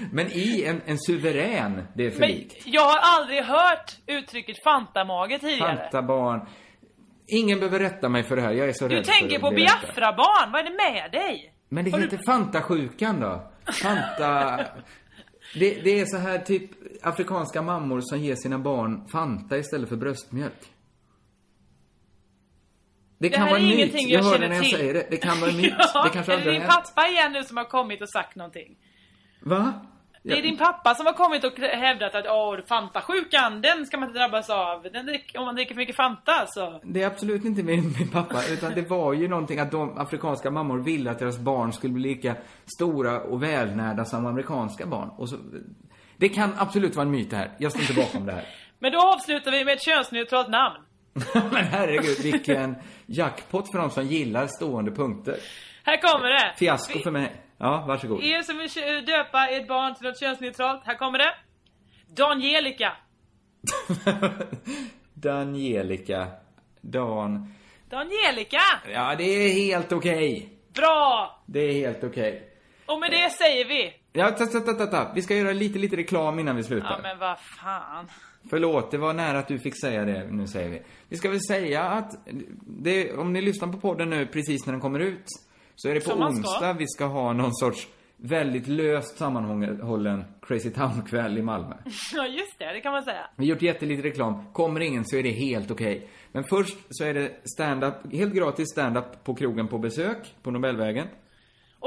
[0.12, 2.62] Men i en, en suverän, det är för Men likt.
[2.66, 5.76] jag har aldrig hört uttrycket Fantamage tidigare.
[5.76, 6.40] Fanta barn.
[7.26, 9.54] Ingen behöver rätta mig för det här, jag är så Du rädd tänker för på.
[9.54, 11.54] Biafra-barn, vad är det med dig?
[11.68, 13.50] Men det Har du- heter Fanta-sjukan då.
[13.72, 14.60] Fanta...
[15.58, 16.70] Det, det är så här typ
[17.02, 20.52] afrikanska mammor som ger sina barn Fanta istället för bröstmjölk.
[23.18, 23.74] Det, Det kan vara är myt.
[23.74, 24.76] ingenting jag hör känner när jag till.
[24.78, 25.06] säger det.
[25.10, 25.74] Det kan vara en myt.
[25.94, 28.76] Ja, det kanske är det din pappa igen nu som har kommit och sagt någonting?
[29.40, 29.72] Va?
[30.22, 34.08] Det är din pappa som har kommit och hävdat att åh, Fanta-sjukan, den ska man
[34.08, 34.82] inte drabbas av.
[34.82, 35.08] Den
[35.38, 36.80] om man dricker för mycket Fanta alltså.
[36.84, 40.50] Det är absolut inte min, min pappa, utan det var ju någonting att de afrikanska
[40.50, 42.34] mammor ville att deras barn skulle bli lika
[42.76, 45.08] stora och välnärda som amerikanska barn.
[45.16, 45.36] Och så,
[46.16, 47.50] det kan absolut vara en myt det här.
[47.58, 48.44] Jag står inte bakom det här.
[48.78, 50.76] Men då avslutar vi med ett könsneutralt namn.
[51.52, 55.36] Men herregud, vilken jackpot för de som gillar stående punkter.
[55.84, 56.54] Här kommer det.
[56.58, 57.32] Fiasko för mig.
[57.58, 58.24] Ja, varsågod.
[58.24, 61.34] Er som vill döpa ert barn till något könsneutralt, här kommer det.
[62.16, 62.92] Danielika.
[65.14, 66.26] Danielika.
[66.80, 67.54] Dan.
[67.90, 68.60] Danielika!
[68.92, 70.48] Ja, det är helt okej.
[70.74, 71.42] Bra!
[71.46, 72.50] Det är helt okej.
[72.86, 73.92] Och med det säger vi.
[74.12, 75.12] Ja, ta, ta, ta, ta, ta.
[75.14, 76.90] Vi ska göra lite, lite reklam innan vi slutar.
[76.90, 78.08] Ja men vad fan.
[78.50, 80.26] Förlåt, det var nära att du fick säga det.
[80.30, 80.82] Nu säger vi.
[81.08, 82.28] Vi ska väl säga att
[82.66, 85.24] det, om ni lyssnar på podden nu precis när den kommer ut
[85.76, 86.50] så är det på Som man ska.
[86.50, 91.74] onsdag vi ska ha någon sorts väldigt löst sammanhållen Crazy Town-kväll i Malmö.
[92.14, 93.26] Ja just det, det kan man säga.
[93.36, 94.52] Vi har gjort jättelite reklam.
[94.52, 96.08] Kommer ingen så är det helt okej.
[96.32, 101.06] Men först så är det stand-up, helt gratis stand-up på krogen på besök på Nobelvägen.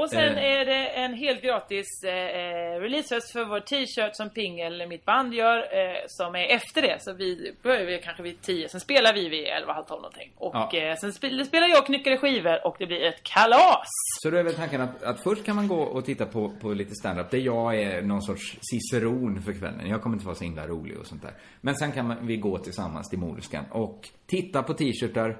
[0.00, 0.44] Och sen Eh.
[0.58, 5.34] är det en helt gratis eh, eh, releasehöst för vår t-shirt som Pingel, mitt band,
[5.34, 5.58] gör.
[5.58, 6.96] Eh, som är efter det.
[7.00, 10.30] Så vi börjar vi kanske vid 10, sen spelar vi vid 11, halv 12 någonting.
[10.36, 10.78] Och Ja.
[10.78, 13.88] eh, sen sp- spelar jag knyckade skivor och det blir ett kalas!
[14.22, 16.68] Så då är väl tanken att, att först kan man gå och titta på, på
[16.72, 19.88] lite stand-up där jag är någon sorts ciceron för kvällen.
[19.88, 21.32] Jag kommer inte vara så himla rolig och sånt där.
[21.60, 25.36] Men sen kan man, vi gå tillsammans till Moderskan och titta på t-shirtar,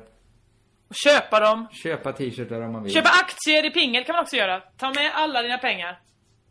[0.89, 1.67] Och köpa dem.
[1.71, 2.93] köpa t-shirtar om man vill.
[2.93, 4.61] Köpa aktier i Pingel kan man också göra.
[4.77, 6.01] Ta med alla dina pengar.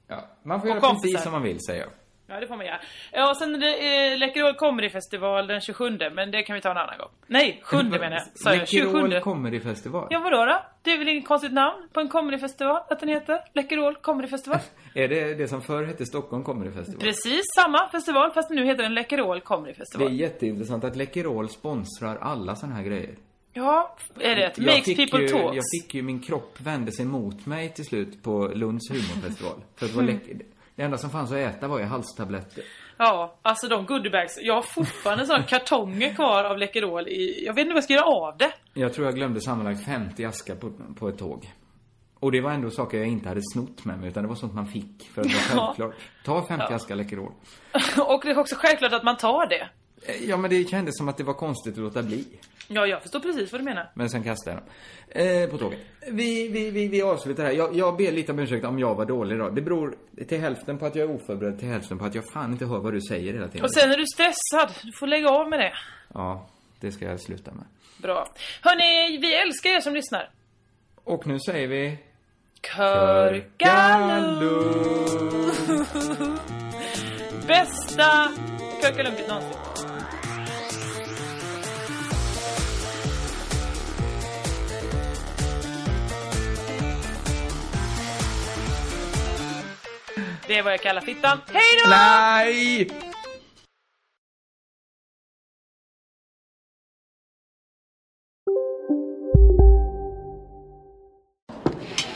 [0.08, 1.02] Ja, man får Och göra kompisar.
[1.08, 1.90] precis som man vill, säger jag.
[2.30, 2.80] Ja, det får man göra.
[3.12, 6.72] Ja, och sen är eh, Läkerol Comedy Festival den 27, men det kan vi ta
[6.72, 7.10] en annan gång.
[7.28, 8.22] Nej, 7 menar jag.
[8.36, 9.02] Sa jag 27?
[9.08, 10.08] Läkerol Comedy Festival.
[10.10, 10.62] Ja, vadå då?
[10.82, 14.60] Det är väl inget konstigt namn på en comedyfestival, att den heter Läkerol Comedy Festival?
[14.96, 17.02] Är det det som förr hette Stockholm Comedy Festival?
[17.02, 22.18] Precis samma festival, fast nu heter den Läkerol Comedy Det är jätteintressant att Läkerol sponsrar
[22.22, 23.16] alla såna här grejer.
[23.58, 25.56] Ja, är det Jag Makes fick people ju, talks?
[25.56, 29.62] Jag fick ju, min kropp vände sig mot mig till slut på Lunds humorfestival.
[29.76, 30.16] För att det var Mm.
[30.16, 30.42] läck-
[30.76, 32.64] Det enda som fanns att äta var ju halstabletter.
[32.98, 34.40] Ja, alltså de goodiebags.
[34.42, 37.46] Jag har fortfarande sådana kartonger kvar av Läkerol i...
[37.46, 38.52] Jag vet inte vad jag ska göra av det.
[38.74, 41.52] Jag tror jag glömde sammanlagt 50 askar på, på ett tåg.
[42.20, 44.54] Och det var ändå saker jag inte hade snott med mig, utan det var sånt
[44.54, 45.10] man fick.
[45.14, 45.96] För att det var självklart.
[46.26, 46.76] Ta 50 Ja.
[46.76, 47.32] askar Läkerol.
[47.98, 49.70] Och det är också självklart att man tar det.
[50.08, 52.26] Eh, Ja, men det kändes som att det var konstigt att låta bli.
[52.68, 53.92] Ja, jag förstår precis vad du menar.
[53.94, 54.70] Men sen kastade jag dem.
[55.44, 55.80] Eh, på tåget.
[56.08, 57.52] Vi, vi, vi, vi avslutar här.
[57.52, 59.50] Jag, jag ber lite om ursäkt om jag var dålig då.
[59.50, 59.96] Det beror
[60.28, 62.80] till hälften på att jag är oförberedd, till hälften på att jag fan inte hör
[62.80, 63.64] vad du säger hela tiden.
[63.64, 64.74] Och sen är du stressad.
[64.84, 65.74] Du får lägga av med det.
[66.14, 66.50] Ja,
[66.80, 67.66] det ska jag sluta med.
[67.98, 68.28] Bra.
[68.62, 70.30] Hörni, vi älskar er som lyssnar.
[71.04, 71.98] Och nu säger vi...
[72.62, 74.42] Körkalund!
[77.48, 78.32] Bästa
[78.82, 79.67] Körkalundbyt någonsin.
[90.48, 91.38] Det är vad jag kallar fittan.
[91.48, 91.90] Hej då!
[91.90, 92.90] Nej!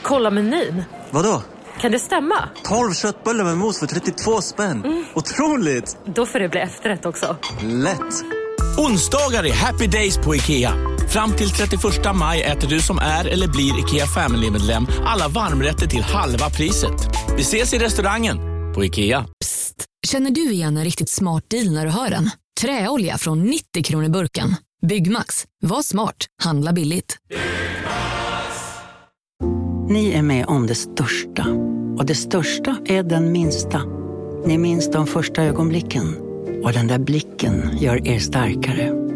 [0.02, 0.84] Kolla menyn.
[1.12, 1.42] Vadå?
[1.80, 2.50] Kan det stämma?
[2.64, 5.06] 12 köttbullar med mos för 32 spänn.
[5.16, 5.98] Otroligt!
[6.06, 7.38] Då får det bli efterrätt också.
[7.64, 8.14] Lätt!
[8.78, 10.74] Onsdagar är happy days på IKEA.
[11.14, 11.82] Fram till 31
[12.16, 16.94] maj äter du som är eller blir IKEA Family-medlem alla varmrätter till halva priset.
[17.38, 18.38] Vi ses i restaurangen
[18.76, 19.26] på IKEA.
[20.08, 22.30] Känner du igen en riktigt smart deal när du hör den?
[22.62, 24.56] Träolja från 90 kronor burken.
[24.88, 25.46] Byggmax.
[25.62, 26.26] Var smart.
[26.44, 27.18] Handla billigt.
[29.90, 31.48] Ni är med om det största.
[31.98, 33.82] Och det största är den minsta.
[34.46, 36.18] Ni minns de första ögonblicken.
[36.64, 39.11] Och den där blicken gör er starkare.